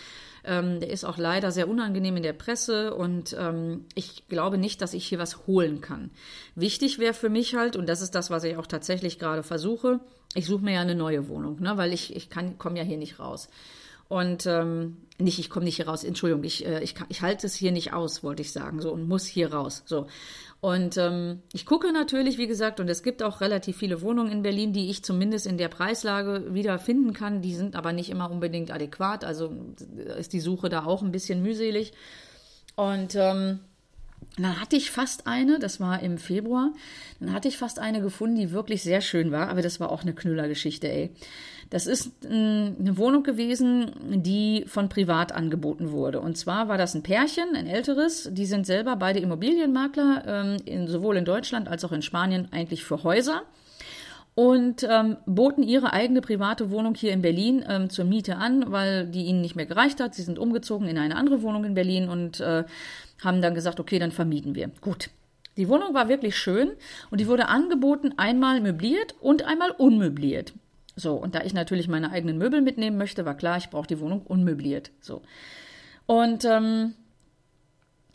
[0.44, 4.82] Ähm, der ist auch leider sehr unangenehm in der Presse und ähm, ich glaube nicht,
[4.82, 6.10] dass ich hier was holen kann.
[6.56, 10.00] Wichtig wäre für mich halt, und das ist das, was ich auch tatsächlich gerade versuche,
[10.34, 13.20] ich suche mir ja eine neue Wohnung, ne, weil ich, ich komme ja hier nicht
[13.20, 13.48] raus.
[14.12, 17.54] Und ähm, nicht, ich komme nicht hier raus, Entschuldigung, ich, äh, ich, ich halte es
[17.54, 19.84] hier nicht aus, wollte ich sagen, so und muss hier raus.
[19.86, 20.06] So.
[20.60, 24.42] Und ähm, ich gucke natürlich, wie gesagt, und es gibt auch relativ viele Wohnungen in
[24.42, 27.40] Berlin, die ich zumindest in der Preislage wieder finden kann.
[27.40, 29.24] Die sind aber nicht immer unbedingt adäquat.
[29.24, 29.50] Also
[30.18, 31.92] ist die Suche da auch ein bisschen mühselig.
[32.76, 33.60] Und ähm,
[34.38, 36.72] dann hatte ich fast eine, das war im Februar,
[37.20, 40.02] dann hatte ich fast eine gefunden, die wirklich sehr schön war, aber das war auch
[40.02, 41.10] eine Knüllergeschichte, ey.
[41.68, 46.20] Das ist eine Wohnung gewesen, die von privat angeboten wurde.
[46.20, 48.28] Und zwar war das ein Pärchen, ein älteres.
[48.30, 53.02] Die sind selber beide Immobilienmakler, ähm, sowohl in Deutschland als auch in Spanien eigentlich für
[53.04, 53.44] Häuser
[54.34, 59.06] und ähm, boten ihre eigene private Wohnung hier in Berlin ähm, zur Miete an, weil
[59.06, 60.14] die ihnen nicht mehr gereicht hat.
[60.14, 62.64] Sie sind umgezogen in eine andere Wohnung in Berlin und äh,
[63.22, 64.70] haben dann gesagt, okay, dann vermieten wir.
[64.80, 65.10] Gut.
[65.56, 66.72] Die Wohnung war wirklich schön
[67.10, 70.54] und die wurde angeboten einmal möbliert und einmal unmöbliert.
[70.96, 74.00] So, und da ich natürlich meine eigenen Möbel mitnehmen möchte, war klar, ich brauche die
[74.00, 74.90] Wohnung unmöbliert.
[75.00, 75.22] So.
[76.06, 76.94] Und ähm,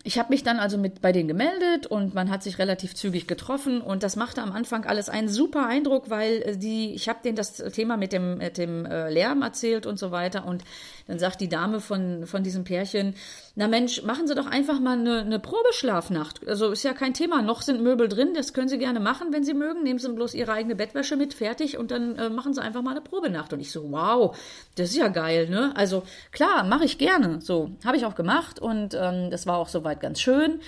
[0.08, 3.28] ich habe mich dann also mit bei denen gemeldet und man hat sich relativ zügig
[3.28, 7.20] getroffen und das machte am Anfang alles einen super Eindruck, weil äh, die, ich habe
[7.26, 10.63] denen das Thema mit dem, mit dem äh, Lärm erzählt und so weiter und
[11.08, 13.15] dann sagt die Dame von, von diesem Pärchen,
[13.56, 16.48] na Mensch, machen Sie doch einfach mal eine, eine Probeschlafnacht.
[16.48, 19.43] Also ist ja kein Thema, noch sind Möbel drin, das können Sie gerne machen, wenn
[19.43, 22.62] Sie mögen, nehmen Sie bloß Ihre eigene Bettwäsche mit, fertig und dann äh, machen Sie
[22.62, 23.54] einfach mal eine Probenacht.
[23.54, 24.38] Und ich so, wow,
[24.76, 25.72] das ist ja geil, ne?
[25.76, 29.70] Also klar, mache ich gerne, so, habe ich auch gemacht und ähm, das war auch
[29.70, 30.62] soweit soweit ganz schön.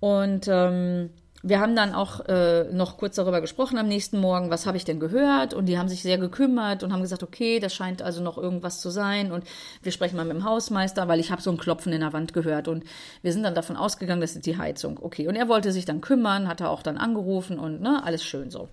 [0.00, 1.10] Und ähm,
[1.42, 4.84] wir haben dann auch äh, noch kurz darüber gesprochen am nächsten Morgen, was habe ich
[4.84, 5.54] denn gehört?
[5.54, 8.80] Und die haben sich sehr gekümmert und haben gesagt, okay, das scheint also noch irgendwas
[8.80, 9.32] zu sein.
[9.32, 9.44] Und
[9.82, 12.34] wir sprechen mal mit dem Hausmeister, weil ich habe so ein Klopfen in der Wand
[12.34, 12.68] gehört.
[12.68, 12.84] Und
[13.22, 14.98] wir sind dann davon ausgegangen, das ist die Heizung.
[15.00, 18.22] Okay, und er wollte sich dann kümmern, hat er auch dann angerufen und ne, alles
[18.22, 18.68] schön so.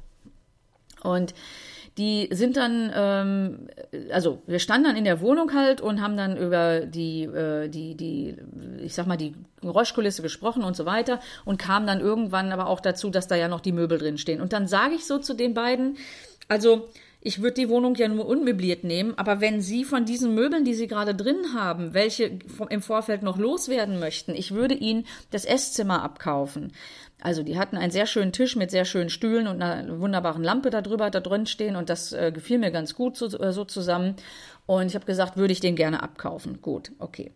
[1.04, 1.34] Und
[1.98, 3.70] die sind dann, ähm,
[4.12, 7.96] also wir standen dann in der Wohnung halt und haben dann über die, äh, die,
[7.96, 8.36] die,
[8.82, 12.82] ich sag mal, die Geräuschkulisse gesprochen und so weiter und kamen dann irgendwann aber auch
[12.82, 14.42] dazu, dass da ja noch die Möbel drin stehen.
[14.42, 15.98] Und dann sage ich so zu den beiden,
[16.48, 20.64] also ich würde die Wohnung ja nur unmöbliert nehmen, aber wenn Sie von diesen Möbeln,
[20.64, 25.44] die Sie gerade drin haben, welche im Vorfeld noch loswerden möchten, ich würde Ihnen das
[25.44, 26.74] Esszimmer abkaufen.
[27.22, 30.70] Also die hatten einen sehr schönen Tisch mit sehr schönen Stühlen und einer wunderbaren Lampe
[30.70, 33.66] da drüber da drin stehen und das äh, gefiel mir ganz gut so, äh, so
[33.66, 34.16] zusammen.
[34.68, 36.62] Und ich habe gesagt, würde ich den gerne abkaufen.
[36.62, 37.32] Gut, okay.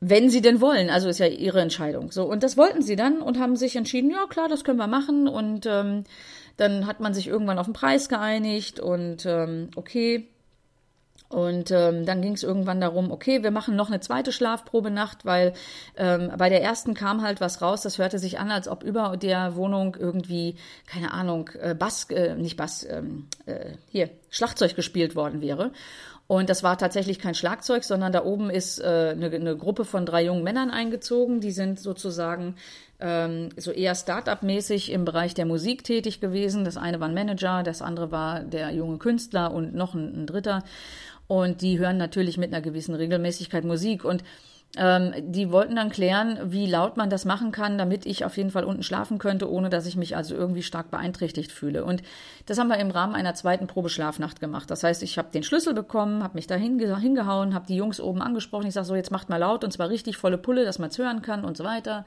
[0.00, 2.12] Wenn sie denn wollen, also ist ja ihre Entscheidung.
[2.12, 4.86] So, und das wollten sie dann und haben sich entschieden, ja klar, das können wir
[4.86, 5.26] machen.
[5.26, 6.04] Und ähm,
[6.56, 10.28] dann hat man sich irgendwann auf den Preis geeinigt und ähm, okay,
[11.28, 15.52] und ähm, dann ging es irgendwann darum, okay, wir machen noch eine zweite Schlafprobenacht, weil
[15.96, 19.16] ähm, bei der ersten kam halt was raus, das hörte sich an, als ob über
[19.18, 25.16] der Wohnung irgendwie, keine Ahnung, äh, Bass, äh, nicht Bass, ähm, äh, hier, Schlagzeug gespielt
[25.16, 25.72] worden wäre.
[26.28, 30.04] Und das war tatsächlich kein Schlagzeug, sondern da oben ist äh, eine, eine Gruppe von
[30.04, 31.40] drei jungen Männern eingezogen.
[31.40, 32.56] Die sind sozusagen
[33.00, 36.64] ähm, so eher Start-up-mäßig im Bereich der Musik tätig gewesen.
[36.64, 40.26] Das eine war ein Manager, das andere war der junge Künstler und noch ein, ein
[40.26, 40.64] dritter.
[41.28, 44.04] Und die hören natürlich mit einer gewissen Regelmäßigkeit Musik.
[44.04, 44.24] Und
[44.76, 48.50] ähm, die wollten dann klären, wie laut man das machen kann, damit ich auf jeden
[48.50, 51.84] Fall unten schlafen könnte, ohne dass ich mich also irgendwie stark beeinträchtigt fühle.
[51.84, 52.02] Und
[52.46, 54.70] das haben wir im Rahmen einer zweiten Probeschlafnacht gemacht.
[54.70, 58.00] Das heißt, ich habe den Schlüssel bekommen, habe mich da hinge hingehauen, habe die Jungs
[58.00, 58.66] oben angesprochen.
[58.66, 60.98] Ich sage so, jetzt macht mal laut und zwar richtig volle Pulle, dass man es
[60.98, 62.04] hören kann und so weiter.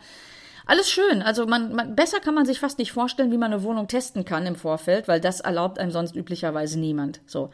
[0.68, 1.24] Alles schön.
[1.24, 4.26] Also man, man, besser kann man sich fast nicht vorstellen, wie man eine Wohnung testen
[4.26, 7.22] kann im Vorfeld, weil das erlaubt einem sonst üblicherweise niemand.
[7.26, 7.50] So.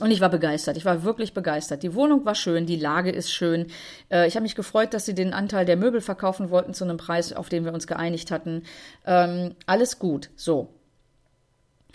[0.00, 0.76] Und ich war begeistert.
[0.76, 1.82] Ich war wirklich begeistert.
[1.82, 3.66] Die Wohnung war schön, die Lage ist schön.
[4.10, 6.96] Äh, ich habe mich gefreut, dass sie den Anteil der Möbel verkaufen wollten zu einem
[6.96, 8.62] Preis, auf den wir uns geeinigt hatten.
[9.06, 10.30] Ähm, alles gut.
[10.36, 10.68] So.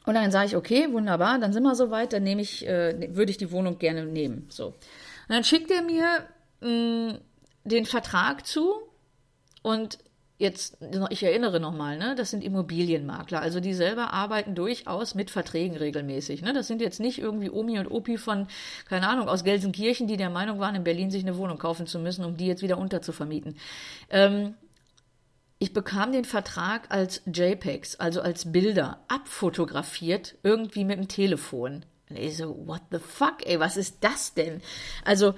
[0.05, 3.31] Und dann sage ich, okay, wunderbar, dann sind wir soweit, dann nehme ich, äh, würde
[3.31, 4.45] ich die Wohnung gerne nehmen.
[4.49, 4.67] So.
[4.67, 4.75] Und
[5.29, 6.05] dann schickt er mir
[6.61, 7.17] mh, mm,
[7.63, 8.75] den Vertrag zu
[9.63, 9.97] und
[10.37, 10.77] jetzt,
[11.09, 16.41] ich erinnere nochmal, ne, das sind Immobilienmakler, also die selber arbeiten durchaus mit Verträgen regelmäßig.
[16.41, 16.53] Ne?
[16.53, 18.47] Das sind jetzt nicht irgendwie Omi und Opi von,
[18.87, 21.99] keine Ahnung, aus Gelsenkirchen, die der Meinung waren, in Berlin sich eine Wohnung kaufen zu
[21.99, 23.57] müssen, um die jetzt wieder unterzuvermieten.
[24.09, 24.55] Ähm,
[25.57, 31.85] ich bekam den Vertrag als JPEGs, also als Bilder, abfotografiert, irgendwie mit dem Telefon.
[32.09, 34.61] Und ich so, what the fuck, ey, was ist das denn?
[35.05, 35.33] Also,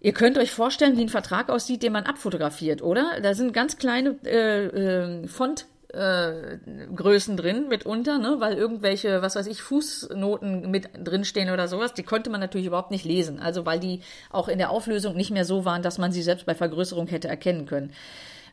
[0.00, 3.20] ihr könnt euch vorstellen, wie ein Vertrag aussieht, den man abfotografiert, oder?
[3.22, 6.58] Da sind ganz kleine äh, äh, Font äh,
[6.94, 12.02] Größen drin mitunter, ne, weil irgendwelche, was weiß ich, Fußnoten mit drinstehen oder sowas, die
[12.02, 13.40] konnte man natürlich überhaupt nicht lesen.
[13.40, 16.46] Also weil die auch in der Auflösung nicht mehr so waren, dass man sie selbst
[16.46, 17.92] bei Vergrößerung hätte erkennen können.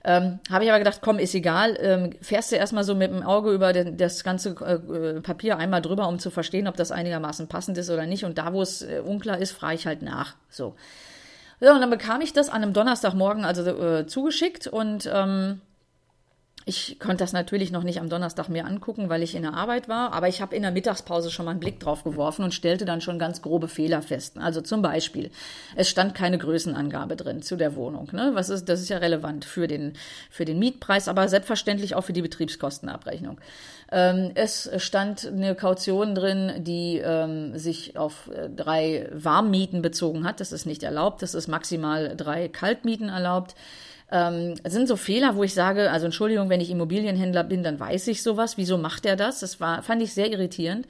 [0.03, 1.77] Ähm, Habe ich aber gedacht, komm, ist egal.
[1.81, 5.81] Ähm, fährst du erstmal so mit dem Auge über den, das ganze äh, Papier einmal
[5.81, 8.23] drüber, um zu verstehen, ob das einigermaßen passend ist oder nicht.
[8.23, 10.35] Und da, wo es äh, unklar ist, frage ich halt nach.
[10.49, 10.75] So.
[11.59, 15.61] Ja, und dann bekam ich das an einem Donnerstagmorgen also äh, zugeschickt und ähm,
[16.67, 19.87] ich konnte das natürlich noch nicht am Donnerstag mir angucken, weil ich in der Arbeit
[19.87, 22.83] war, aber ich habe in der Mittagspause schon mal einen Blick drauf geworfen und stellte
[22.83, 24.37] dann schon ganz grobe Fehler fest.
[24.37, 25.31] Also zum Beispiel,
[25.77, 28.09] es stand keine Größenangabe drin zu der Wohnung.
[28.11, 28.31] Ne?
[28.33, 29.93] Was ist, das ist ja relevant für den,
[30.29, 33.39] für den Mietpreis, aber selbstverständlich auch für die Betriebskostenabrechnung.
[33.89, 40.41] Ähm, es stand eine Kaution drin, die ähm, sich auf äh, drei Warmmieten bezogen hat.
[40.41, 41.21] Das ist nicht erlaubt.
[41.21, 43.55] Das ist maximal drei Kaltmieten erlaubt.
[44.11, 48.07] Ähm, sind so Fehler, wo ich sage, also Entschuldigung, wenn ich Immobilienhändler bin, dann weiß
[48.07, 48.57] ich sowas.
[48.57, 49.39] Wieso macht er das?
[49.39, 50.87] Das war, fand ich sehr irritierend.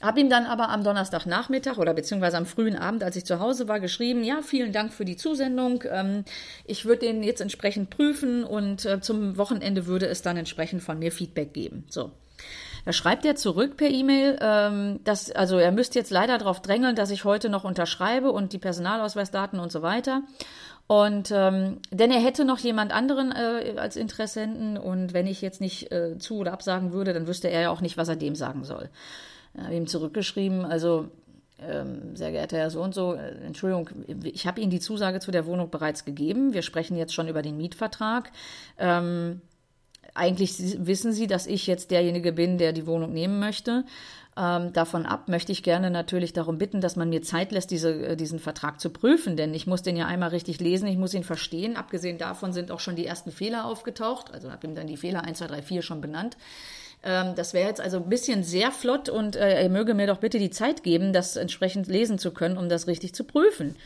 [0.00, 3.68] Hab ihm dann aber am Donnerstagnachmittag oder beziehungsweise am frühen Abend, als ich zu Hause
[3.68, 5.84] war, geschrieben, ja, vielen Dank für die Zusendung.
[5.88, 6.24] Ähm,
[6.64, 10.98] ich würde den jetzt entsprechend prüfen und äh, zum Wochenende würde es dann entsprechend von
[10.98, 11.84] mir Feedback geben.
[11.88, 12.10] So.
[12.84, 16.96] Da schreibt er zurück per E-Mail, ähm, dass, also er müsste jetzt leider darauf drängeln,
[16.96, 20.22] dass ich heute noch unterschreibe und die Personalausweisdaten und so weiter.
[20.86, 25.60] Und ähm, denn er hätte noch jemand anderen äh, als Interessenten und wenn ich jetzt
[25.60, 28.34] nicht äh, zu oder absagen würde, dann wüsste er ja auch nicht, was er dem
[28.34, 28.90] sagen soll.
[29.54, 31.08] Ich habe ihm zurückgeschrieben, also
[31.66, 33.88] ähm, sehr geehrter Herr so und so, äh, Entschuldigung,
[34.24, 36.52] ich habe Ihnen die Zusage zu der Wohnung bereits gegeben.
[36.52, 38.32] Wir sprechen jetzt schon über den Mietvertrag.
[38.78, 39.40] Ähm,
[40.14, 43.84] eigentlich wissen Sie, dass ich jetzt derjenige bin, der die Wohnung nehmen möchte.
[44.34, 47.92] Ähm, davon ab möchte ich gerne natürlich darum bitten, dass man mir Zeit lässt, diese,
[48.08, 51.12] äh, diesen Vertrag zu prüfen, denn ich muss den ja einmal richtig lesen, ich muss
[51.12, 51.76] ihn verstehen.
[51.76, 55.24] Abgesehen davon sind auch schon die ersten Fehler aufgetaucht, also habe ihm dann die Fehler
[55.24, 56.38] 1, 2, 3, 4 schon benannt.
[57.02, 60.18] Ähm, das wäre jetzt also ein bisschen sehr flott und äh, er möge mir doch
[60.18, 63.76] bitte die Zeit geben, das entsprechend lesen zu können, um das richtig zu prüfen.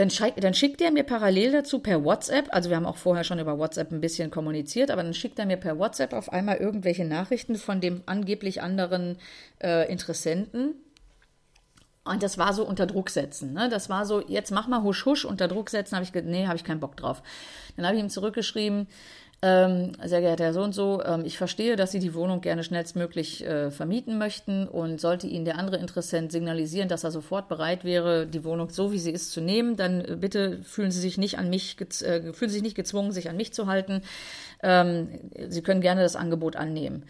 [0.00, 3.38] Dann, dann, schickt er mir parallel dazu per WhatsApp, also wir haben auch vorher schon
[3.38, 7.04] über WhatsApp ein bisschen kommuniziert, aber dann schickt er mir per WhatsApp auf einmal irgendwelche
[7.04, 9.18] Nachrichten von dem angeblich anderen
[9.62, 10.76] äh, Interessenten.
[12.02, 13.52] Und das war so unter Druck setzen.
[13.52, 13.68] Ne?
[13.68, 15.96] Das war so, jetzt mach mal husch husch unter Druck setzen.
[15.96, 17.22] Habe ich, nee, habe ich keinen Bock drauf.
[17.76, 18.86] Dann habe ich ihm zurückgeschrieben,
[19.42, 22.62] ähm, sehr geehrter Herr so und so, ähm, ich verstehe, dass Sie die Wohnung gerne
[22.62, 27.82] schnellstmöglich äh, vermieten möchten und sollte Ihnen der andere Interessent signalisieren, dass er sofort bereit
[27.82, 31.16] wäre, die Wohnung so wie sie ist zu nehmen, dann äh, bitte fühlen Sie sich
[31.16, 34.02] nicht an mich, äh, fühlen Sie sich nicht gezwungen, sich an mich zu halten.
[34.62, 35.08] Ähm,
[35.48, 37.04] Sie können gerne das Angebot annehmen.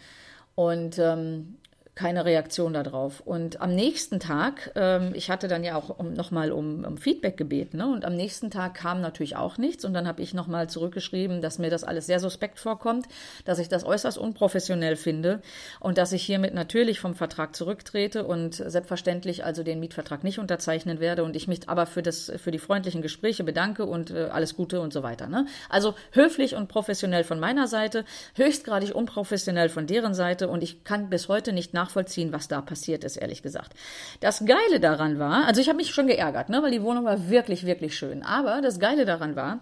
[0.55, 1.57] Und ähm,
[1.93, 3.19] keine Reaktion darauf.
[3.19, 7.35] Und am nächsten Tag, ähm, ich hatte dann ja auch um, nochmal um, um Feedback
[7.35, 7.87] gebeten, ne?
[7.87, 9.83] und am nächsten Tag kam natürlich auch nichts.
[9.83, 13.07] Und dann habe ich nochmal zurückgeschrieben, dass mir das alles sehr suspekt vorkommt,
[13.43, 15.41] dass ich das äußerst unprofessionell finde
[15.79, 21.01] und dass ich hiermit natürlich vom Vertrag zurücktrete und selbstverständlich also den Mietvertrag nicht unterzeichnen
[21.01, 24.55] werde und ich mich aber für, das, für die freundlichen Gespräche bedanke und äh, alles
[24.55, 25.27] Gute und so weiter.
[25.27, 25.45] Ne?
[25.69, 31.09] Also höflich und professionell von meiner Seite, höchstgradig unprofessionell von deren Seite und ich kann
[31.09, 33.73] bis heute nicht nachvollziehen, nachvollziehen, was da passiert ist, ehrlich gesagt.
[34.19, 37.29] Das Geile daran war, also ich habe mich schon geärgert, ne, weil die Wohnung war
[37.29, 38.23] wirklich, wirklich schön.
[38.23, 39.59] Aber das Geile daran war,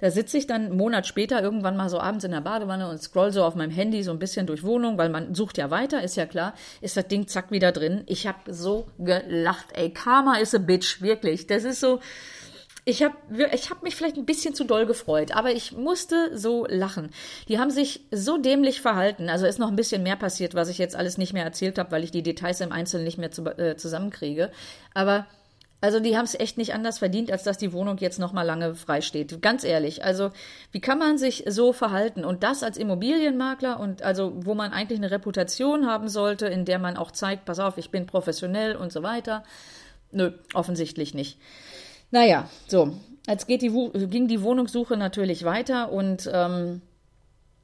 [0.00, 3.02] da sitze ich dann einen Monat später irgendwann mal so abends in der Badewanne und
[3.02, 6.02] scroll so auf meinem Handy so ein bisschen durch Wohnung, weil man sucht ja weiter,
[6.02, 8.02] ist ja klar, ist das Ding zack wieder drin.
[8.06, 11.46] Ich habe so gelacht, ey, Karma is a bitch, wirklich.
[11.46, 12.00] Das ist so,
[12.88, 13.16] ich habe
[13.52, 17.10] ich hab mich vielleicht ein bisschen zu doll gefreut, aber ich musste so lachen.
[17.46, 19.28] Die haben sich so dämlich verhalten.
[19.28, 21.90] Also ist noch ein bisschen mehr passiert, was ich jetzt alles nicht mehr erzählt habe,
[21.90, 24.50] weil ich die Details im Einzelnen nicht mehr zu, äh, zusammenkriege.
[24.94, 25.26] Aber
[25.82, 28.42] also die haben es echt nicht anders verdient, als dass die Wohnung jetzt noch mal
[28.42, 29.42] lange frei steht.
[29.42, 30.02] Ganz ehrlich.
[30.02, 30.30] Also
[30.72, 34.98] wie kann man sich so verhalten und das als Immobilienmakler und also wo man eigentlich
[34.98, 38.92] eine Reputation haben sollte, in der man auch zeigt, pass auf, ich bin professionell und
[38.92, 39.44] so weiter.
[40.10, 41.38] Nö, offensichtlich nicht.
[42.10, 42.94] Naja, so.
[43.26, 46.80] Jetzt geht die, ging die Wohnungssuche natürlich weiter und ähm,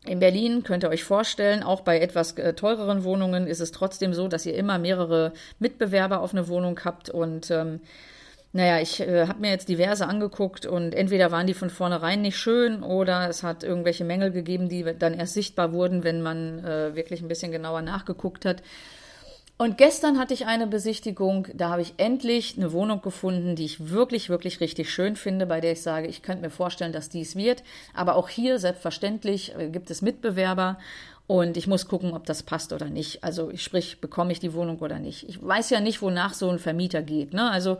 [0.05, 4.13] in Berlin könnt ihr euch vorstellen, auch bei etwas äh, teureren Wohnungen ist es trotzdem
[4.13, 7.81] so, dass ihr immer mehrere Mitbewerber auf eine Wohnung habt und ähm,
[8.53, 12.37] naja, ich äh, habe mir jetzt diverse angeguckt und entweder waren die von vornherein nicht
[12.37, 16.95] schön oder es hat irgendwelche Mängel gegeben, die dann erst sichtbar wurden, wenn man äh,
[16.95, 18.63] wirklich ein bisschen genauer nachgeguckt hat.
[19.57, 23.91] Und gestern hatte ich eine Besichtigung, da habe ich endlich eine Wohnung gefunden, die ich
[23.91, 27.37] wirklich, wirklich richtig schön finde, bei der ich sage, ich könnte mir vorstellen, dass dies
[27.37, 27.63] wird.
[27.95, 30.79] Aber auch hier, selbstverständlich, äh, gibt es Mitbewerber
[31.29, 33.23] und ich muss gucken, ob das passt oder nicht.
[33.23, 35.29] Also sprich, bekomme ich die Wohnung oder nicht.
[35.29, 37.33] Ich weiß ja nicht, wonach so ein Vermieter geht.
[37.33, 37.49] Ne?
[37.49, 37.79] Also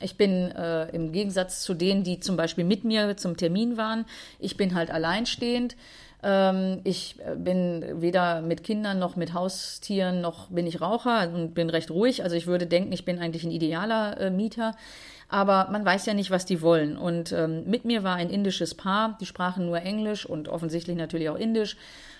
[0.00, 4.04] ich bin äh, im Gegensatz zu denen, die zum Beispiel mit mir zum Termin waren,
[4.38, 5.74] ich bin halt alleinstehend.
[6.24, 11.52] Ähm, ich äh, bin weder mit Kindern noch mit Haustieren noch bin ich Raucher und
[11.52, 12.24] bin recht ruhig.
[12.24, 14.74] Also ich würde denken, ich bin eigentlich ein idealer äh, Mieter.
[15.28, 16.96] Aber man weiß ja nicht, was die wollen.
[16.96, 21.28] Und ähm, mit mir war ein indisches Paar, die sprachen nur Englisch und offensichtlich natürlich
[21.28, 21.76] auch Indisch.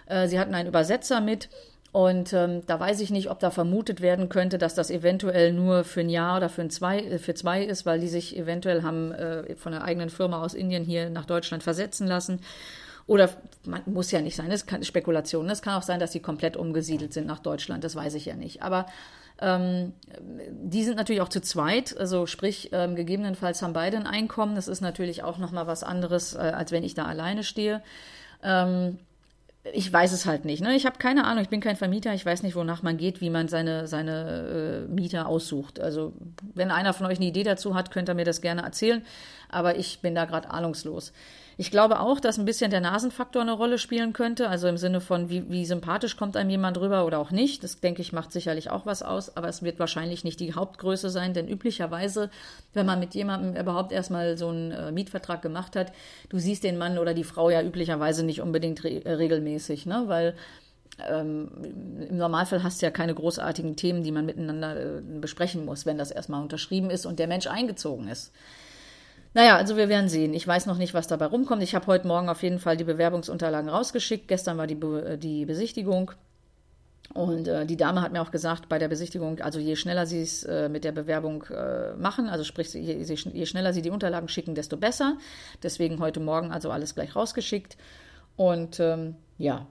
[0.07, 1.49] Äh, sie hatten einen Übersetzer mit.
[1.93, 5.85] Und ähm, da weiß ich nicht, ob da vermutet werden könnte, dass das eventuell nur
[5.85, 9.13] für ein Jahr oder für, ein zwei, für zwei ist, weil die sich eventuell haben
[9.13, 12.41] äh, von der eigenen Firma aus Indien hier nach Deutschland versetzen lassen.
[13.07, 13.31] Oder
[13.67, 15.49] man muss ja nicht sein, das kann Spekulation.
[15.51, 18.35] Es kann auch sein, dass sie komplett umgesiedelt sind nach Deutschland, das weiß ich ja
[18.35, 18.63] nicht.
[18.63, 18.87] Aber
[19.41, 19.93] ähm,
[20.51, 24.55] die sind natürlich auch zu zweit, also sprich, ähm, gegebenenfalls haben beide ein Einkommen.
[24.55, 27.83] Das ist natürlich auch nochmal was anderes, äh, als wenn ich da alleine stehe.
[28.43, 28.99] Ähm,
[29.73, 30.63] ich weiß es halt nicht.
[30.63, 30.75] Ne?
[30.77, 33.31] Ich habe keine Ahnung, ich bin kein Vermieter, ich weiß nicht, wonach man geht, wie
[33.31, 35.81] man seine, seine äh, Mieter aussucht.
[35.81, 36.13] Also
[36.55, 39.03] wenn einer von euch eine Idee dazu hat, könnt ihr mir das gerne erzählen,
[39.49, 41.13] aber ich bin da gerade ahnungslos.
[41.57, 45.01] Ich glaube auch, dass ein bisschen der Nasenfaktor eine Rolle spielen könnte, also im Sinne
[45.01, 47.63] von, wie, wie sympathisch kommt einem jemand rüber oder auch nicht.
[47.63, 51.11] Das denke ich, macht sicherlich auch was aus, aber es wird wahrscheinlich nicht die Hauptgröße
[51.11, 52.31] sein, denn üblicherweise,
[52.73, 55.93] wenn man mit jemandem überhaupt erstmal so einen äh, Mietvertrag gemacht hat,
[56.29, 60.05] du siehst den Mann oder die Frau ja üblicherweise nicht unbedingt re äh, regelmäßig, ne?
[60.07, 60.35] weil
[61.09, 61.51] ähm,
[62.09, 65.99] im Normalfall hast du ja keine großartigen Themen, die man miteinander äh, besprechen muss, wenn
[65.99, 68.33] das erstmal unterschrieben ist und der Mensch eingezogen ist.
[69.35, 70.33] Naja, also wir werden sehen.
[70.33, 71.63] Ich weiß noch nicht, was dabei rumkommt.
[71.63, 74.29] Ich habe heute Morgen auf jeden Fall die Bewerbungsunterlagen rausgeschickt.
[74.29, 76.13] Gestern war die, Be äh, die Besichtigung.
[77.13, 80.23] Und äh, die Dame hat mir auch gesagt, bei der Besichtigung, also je schneller sie
[80.23, 84.29] es äh, mit der Bewerbung äh, machen, also sprich, je, je, schneller sie die Unterlagen
[84.29, 85.19] schicken, desto besser.
[85.63, 87.77] Deswegen heute Morgen also alles gleich rausgeschickt.
[88.37, 89.67] Und ähm, ja,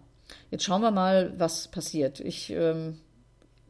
[0.51, 2.19] jetzt schauen wir mal, was passiert.
[2.19, 2.99] Ich ähm,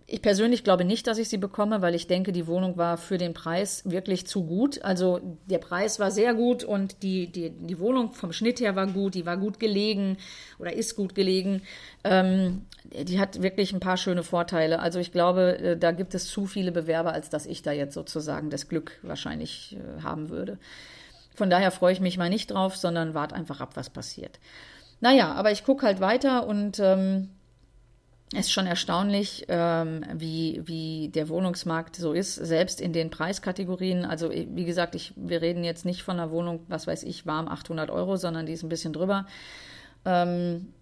[0.06, 3.18] ich persönlich glaube nicht, dass ich sie bekomme, weil ich denke, die Wohnung war für
[3.18, 4.84] den Preis wirklich zu gut.
[4.84, 8.88] Also der Preis war sehr gut und die, die, die Wohnung vom Schnitt her war
[8.88, 10.18] gut, die war gut gelegen
[10.60, 11.62] oder ist gut gelegen.
[12.04, 14.80] Ähm, die hat wirklich ein paar schöne Vorteile.
[14.80, 17.94] Also ich glaube, äh, da gibt es zu viele Bewerber, als dass ich da jetzt
[17.94, 20.58] sozusagen das Glück wahrscheinlich äh, haben würde.
[21.34, 24.40] Von daher freue ich mich mal nicht drauf, sondern warte einfach ab, was passiert.
[25.00, 27.30] Naja, aber ich gucke halt weiter und ähm,
[28.36, 34.06] ist schon erstaunlich, ähm, wie, wie der Wohnungsmarkt so ist, selbst in den Preiskategorien.
[34.06, 37.48] Also wie gesagt, ich, wir reden jetzt nicht von einer Wohnung, was weiß ich, warm
[37.48, 39.26] 800 Euro, sondern die ist ein bisschen drüber.
[40.06, 40.74] Ähm,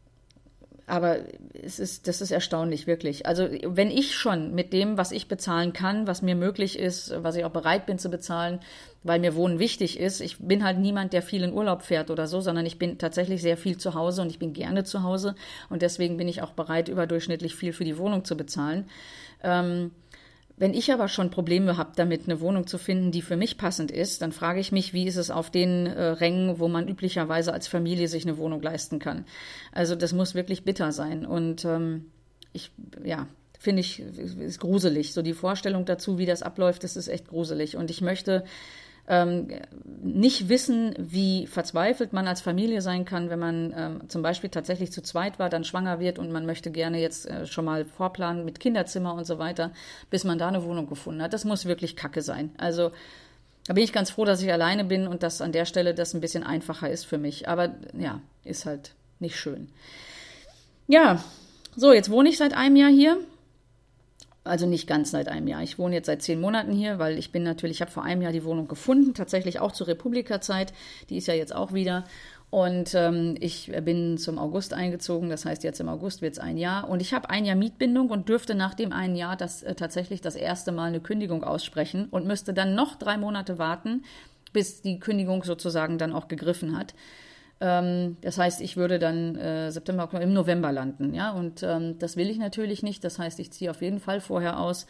[0.88, 1.20] aber
[1.54, 3.26] es ist, das ist erstaunlich, wirklich.
[3.26, 7.36] Also wenn ich schon mit dem, was ich bezahlen kann, was mir möglich ist, was
[7.36, 8.60] ich auch bereit bin zu bezahlen,
[9.04, 12.28] weil mir Wohnen wichtig ist, ich bin halt niemand, der viel in Urlaub fährt oder
[12.28, 15.36] so, sondern ich bin tatsächlich sehr viel zu Hause und ich bin gerne zu Hause
[15.70, 18.90] und deswegen bin ich auch bereit, überdurchschnittlich viel für die Wohnung zu bezahlen.
[19.44, 19.92] Ähm,
[20.62, 23.90] wenn ich aber schon Probleme habe, damit eine Wohnung zu finden, die für mich passend
[23.90, 27.52] ist, dann frage ich mich, wie ist es auf den äh, Rängen, wo man üblicherweise
[27.52, 29.26] als Familie sich eine Wohnung leisten kann.
[29.72, 31.26] Also das muss wirklich bitter sein.
[31.26, 32.12] Und ähm,
[32.54, 32.70] ich,
[33.04, 33.26] ja,
[33.58, 35.14] finde ich, ist gruselig.
[35.14, 37.76] So die Vorstellung dazu, wie das abläuft, das ist echt gruselig.
[37.76, 38.44] Und ich möchte
[39.12, 39.50] ähm,
[40.02, 44.94] nicht wissen, wie verzweifelt man als Familie sein kann, wenn man ähm, zum Beispiel tatsächlich
[44.94, 48.46] zu zweit war, dann schwanger wird und man möchte gerne jetzt äh, schon mal vorplanen
[48.46, 49.72] mit Kinderzimmer und so weiter,
[50.10, 51.34] bis man da eine Wohnung gefunden hat.
[51.34, 52.52] Das muss wirklich Kacke sein.
[52.58, 52.92] Also
[53.68, 56.14] da bin ich ganz froh, dass ich alleine bin und dass an der Stelle das
[56.14, 57.50] ein bisschen einfacher ist für mich.
[57.50, 59.68] Aber ja, ist halt nicht schön.
[60.88, 61.22] Ja,
[61.76, 63.18] so, jetzt wohne ich seit einem Jahr hier
[64.44, 65.62] also nicht ganz seit einem Jahr.
[65.62, 68.22] Ich wohne jetzt seit zehn Monaten hier, weil ich bin natürlich, ich habe vor einem
[68.22, 70.74] Jahr die Wohnung gefunden, tatsächlich auch zur Republika-Zeit.
[71.10, 72.06] Die ist ja jetzt auch wieder.
[72.50, 76.58] Und ähm, ich bin zum August eingezogen, das heißt jetzt im August wird es ein
[76.58, 76.90] Jahr.
[76.90, 80.20] Und ich habe ein Jahr Mietbindung und dürfte nach dem einen Jahr das äh, tatsächlich
[80.20, 84.04] das erste Mal eine Kündigung aussprechen und müsste dann noch drei Monate warten,
[84.52, 86.94] bis die Kündigung sozusagen dann auch gegriffen hat.
[87.62, 91.32] Ähm, das heißt, ich würde dann äh, September, Oktober, im November landen, ja.
[91.32, 93.04] Und ähm, das will ich natürlich nicht.
[93.04, 94.88] Das heißt, ich ziehe auf jeden Fall vorher aus.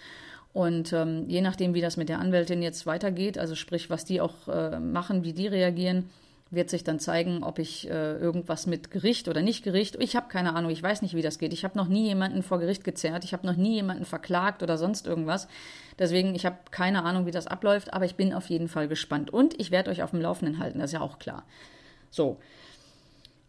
[0.53, 4.21] Und ähm, je nachdem, wie das mit der Anwältin jetzt weitergeht, also sprich, was die
[4.21, 6.09] auch äh, machen, wie die reagieren,
[6.49, 9.95] wird sich dann zeigen, ob ich äh, irgendwas mit Gericht oder nicht Gericht.
[10.01, 11.53] Ich habe keine Ahnung, ich weiß nicht, wie das geht.
[11.53, 14.77] Ich habe noch nie jemanden vor Gericht gezerrt, ich habe noch nie jemanden verklagt oder
[14.77, 15.47] sonst irgendwas.
[15.97, 19.31] Deswegen, ich habe keine Ahnung, wie das abläuft, aber ich bin auf jeden Fall gespannt.
[19.31, 21.43] Und ich werde euch auf dem Laufenden halten, das ist ja auch klar.
[22.09, 22.37] So,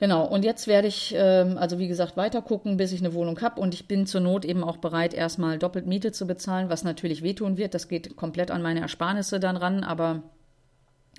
[0.03, 3.40] Genau, und jetzt werde ich, ähm, also wie gesagt, weiter gucken, bis ich eine Wohnung
[3.40, 3.61] habe.
[3.61, 7.22] Und ich bin zur Not eben auch bereit, erstmal doppelt Miete zu bezahlen, was natürlich
[7.22, 7.72] wehtun wird.
[7.72, 10.24] Das geht komplett an meine Ersparnisse dann ran, aber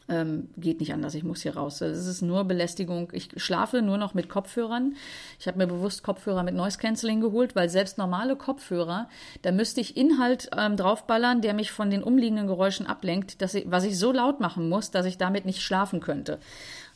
[0.10, 1.82] ähm, geht nicht anders, ich muss hier raus.
[1.82, 3.10] Es ist nur Belästigung.
[3.14, 4.95] Ich schlafe nur noch mit Kopfhörern.
[5.39, 9.10] Ich habe mir bewusst Kopfhörer mit Noise Cancelling geholt, weil selbst normale Kopfhörer,
[9.41, 13.70] da müsste ich Inhalt ähm, draufballern, der mich von den umliegenden Geräuschen ablenkt, dass ich,
[13.70, 16.39] was ich so laut machen muss, dass ich damit nicht schlafen könnte.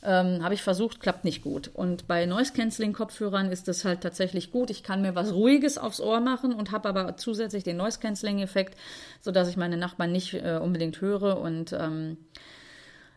[0.04, 1.72] Ähm, Habe ich versucht, klappt nicht gut.
[1.74, 4.70] Und bei Noise-Canceling-Kopfhörern ist das halt tatsächlich gut.
[4.70, 8.78] Ich kann mir was Ruhiges aufs Ohr machen und habe aber zusätzlich den Noise-Canceling-Effekt,
[9.22, 11.40] sodass ich meine Nachbarn nicht äh, unbedingt höre.
[11.40, 12.18] Und ähm,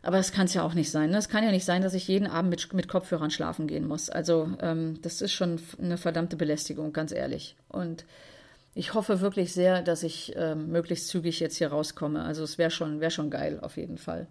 [0.02, 1.10] aber das kann es ja auch nicht sein.
[1.10, 1.18] Ne?
[1.18, 4.08] Es kann ja nicht sein, dass ich jeden Abend mit, mit Kopfhörern schlafen gehen muss.
[4.08, 7.56] Also ähm, das ist schon eine verdammte Belästigung, ganz ehrlich.
[7.68, 8.04] Und
[8.74, 12.22] ich hoffe wirklich sehr, dass ich ähm, möglichst zügig jetzt hier rauskomme.
[12.22, 14.26] Also es wäre schon, wär schon geil, auf jeden Fall.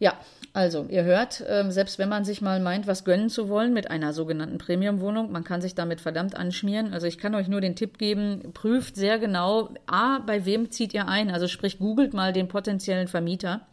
[0.00, 0.14] Ja,
[0.52, 3.90] also ihr hört, äh, selbst wenn man sich mal meint, was gönnen zu wollen mit
[3.90, 6.92] einer sogenannten Premium-Wohnung, man kann sich damit verdammt anschmieren.
[6.92, 10.94] Also ich kann euch nur den Tipp geben, prüft sehr genau, a, bei wem zieht
[10.94, 11.30] ihr ein?
[11.30, 13.66] Also sprich, googelt mal den potenziellen Vermieter.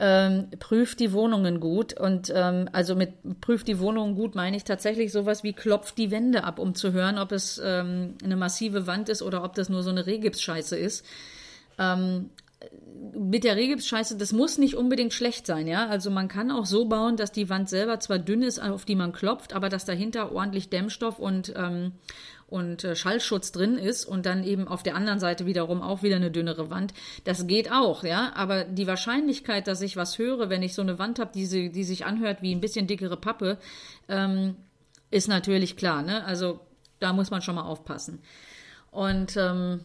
[0.00, 4.64] Ähm, prüft die Wohnungen gut und ähm, also mit prüft die Wohnungen gut meine ich
[4.64, 8.88] tatsächlich sowas wie klopft die Wände ab, um zu hören, ob es ähm, eine massive
[8.88, 11.06] Wand ist oder ob das nur so eine Rehgipsscheiße ist.
[11.78, 12.30] Ähm,
[13.16, 15.86] mit der Rehgipsscheiße, das muss nicht unbedingt schlecht sein, ja.
[15.86, 18.96] Also man kann auch so bauen, dass die Wand selber zwar dünn ist, auf die
[18.96, 21.92] man klopft, aber dass dahinter ordentlich Dämmstoff und, ähm,
[22.46, 26.16] und äh, Schallschutz drin ist und dann eben auf der anderen Seite wiederum auch wieder
[26.16, 26.94] eine dünnere Wand.
[27.24, 28.32] Das geht auch, ja.
[28.34, 31.84] Aber die Wahrscheinlichkeit, dass ich was höre, wenn ich so eine Wand habe, die, die
[31.84, 33.58] sich anhört wie ein bisschen dickere Pappe,
[34.08, 34.56] ähm,
[35.10, 36.24] ist natürlich klar, ne?
[36.24, 36.60] Also
[37.00, 38.20] da muss man schon mal aufpassen.
[38.90, 39.84] Und ähm,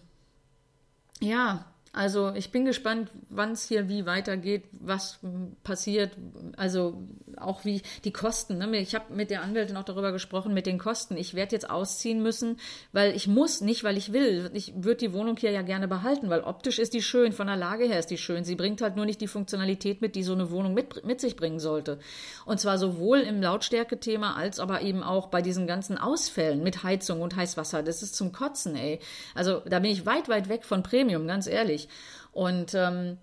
[1.20, 5.20] ja, also ich bin gespannt, wann es hier wie weitergeht, was
[5.64, 6.12] passiert,
[6.56, 7.02] also
[7.38, 8.60] auch wie die Kosten.
[8.60, 8.78] Ne?
[8.78, 11.18] Ich habe mit der Anwältin auch darüber gesprochen, mit den Kosten.
[11.18, 12.60] Ich werde jetzt ausziehen müssen,
[12.92, 14.52] weil ich muss, nicht weil ich will.
[14.54, 17.56] Ich würde die Wohnung hier ja gerne behalten, weil optisch ist die schön, von der
[17.56, 18.44] Lage her ist die schön.
[18.44, 21.36] Sie bringt halt nur nicht die Funktionalität mit, die so eine Wohnung mit, mit sich
[21.36, 21.98] bringen sollte.
[22.46, 27.22] Und zwar sowohl im Lautstärke-Thema als aber eben auch bei diesen ganzen Ausfällen mit Heizung
[27.22, 27.82] und Heißwasser.
[27.82, 29.00] Das ist zum Kotzen, ey.
[29.34, 31.90] Also da bin ich weit, weit weg von Premium, ganz ehrlich schwierig.
[32.32, 33.18] Und ähm,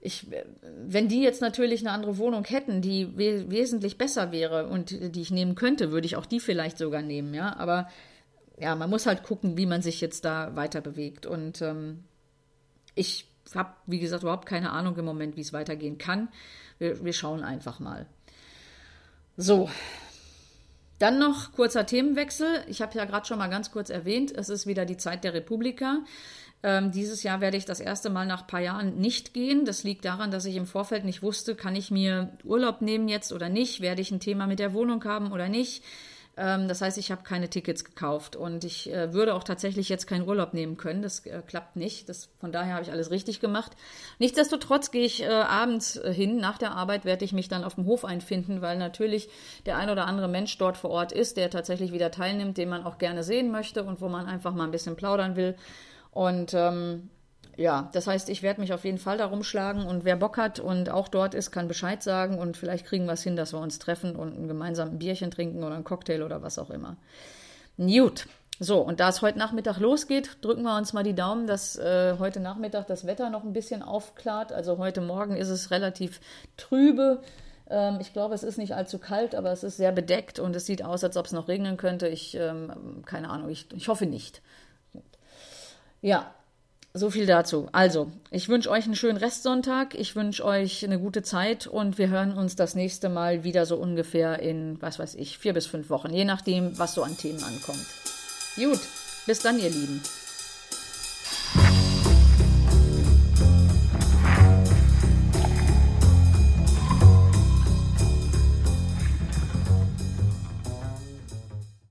[0.00, 0.26] ich,
[0.62, 5.20] wenn die jetzt natürlich eine andere Wohnung hätten, die we wesentlich besser wäre und die
[5.20, 7.56] ich nehmen könnte, würde ich auch die vielleicht sogar nehmen, ja.
[7.56, 7.88] Aber
[8.58, 11.26] ja, man muss halt gucken, wie man sich jetzt da weiter bewegt.
[11.26, 12.04] Und ähm,
[12.94, 16.28] ich habe, wie gesagt, überhaupt keine Ahnung im Moment, wie es weitergehen kann.
[16.78, 18.06] Wir, wir schauen einfach mal.
[19.36, 19.70] So.
[20.98, 22.64] Dann noch kurzer Themenwechsel.
[22.68, 25.34] Ich habe ja gerade schon mal ganz kurz erwähnt, es ist wieder die Zeit der
[25.34, 25.98] Republika.
[26.62, 29.64] Ähm, dieses Jahr werde ich das erste Mal nach ein paar Jahren nicht gehen.
[29.64, 33.32] Das liegt daran, dass ich im Vorfeld nicht wusste, kann ich mir Urlaub nehmen jetzt
[33.32, 33.80] oder nicht?
[33.80, 35.82] Werde ich ein Thema mit der Wohnung haben oder nicht?
[36.36, 40.06] Ähm, das heißt, ich habe keine Tickets gekauft und ich äh, würde auch tatsächlich jetzt
[40.06, 41.02] keinen Urlaub nehmen können.
[41.02, 42.08] Das äh, klappt nicht.
[42.08, 43.72] Das, von daher habe ich alles richtig gemacht.
[44.18, 46.36] Nichtsdestotrotz gehe ich äh, abends äh, hin.
[46.38, 49.28] Nach der Arbeit werde ich mich dann auf dem Hof einfinden, weil natürlich
[49.66, 52.84] der ein oder andere Mensch dort vor Ort ist, der tatsächlich wieder teilnimmt, den man
[52.84, 55.54] auch gerne sehen möchte und wo man einfach mal ein bisschen plaudern will.
[56.12, 57.10] Und ähm,
[57.56, 60.60] ja, das heißt, ich werde mich auf jeden Fall darum schlagen und wer Bock hat
[60.60, 63.60] und auch dort ist, kann Bescheid sagen und vielleicht kriegen wir es hin, dass wir
[63.60, 66.96] uns treffen und ein gemeinsam ein Bierchen trinken oder ein Cocktail oder was auch immer.
[67.76, 68.26] Gut.
[68.58, 72.16] So, und da es heute Nachmittag losgeht, drücken wir uns mal die Daumen, dass äh,
[72.18, 74.52] heute Nachmittag das Wetter noch ein bisschen aufklart.
[74.52, 76.20] Also heute Morgen ist es relativ
[76.56, 77.22] trübe.
[77.68, 80.66] Ähm, ich glaube, es ist nicht allzu kalt, aber es ist sehr bedeckt und es
[80.66, 82.06] sieht aus, als ob es noch regnen könnte.
[82.06, 84.42] Ich, ähm, keine Ahnung, ich, ich hoffe nicht.
[86.02, 86.34] Ja,
[86.94, 87.68] so viel dazu.
[87.72, 89.94] Also, ich wünsche euch einen schönen Restsonntag.
[89.94, 93.76] Ich wünsche euch eine gute Zeit und wir hören uns das nächste Mal wieder so
[93.76, 97.42] ungefähr in, was weiß ich, vier bis fünf Wochen, je nachdem, was so an Themen
[97.42, 97.86] ankommt.
[98.56, 98.80] Gut,
[99.26, 100.02] bis dann, ihr Lieben.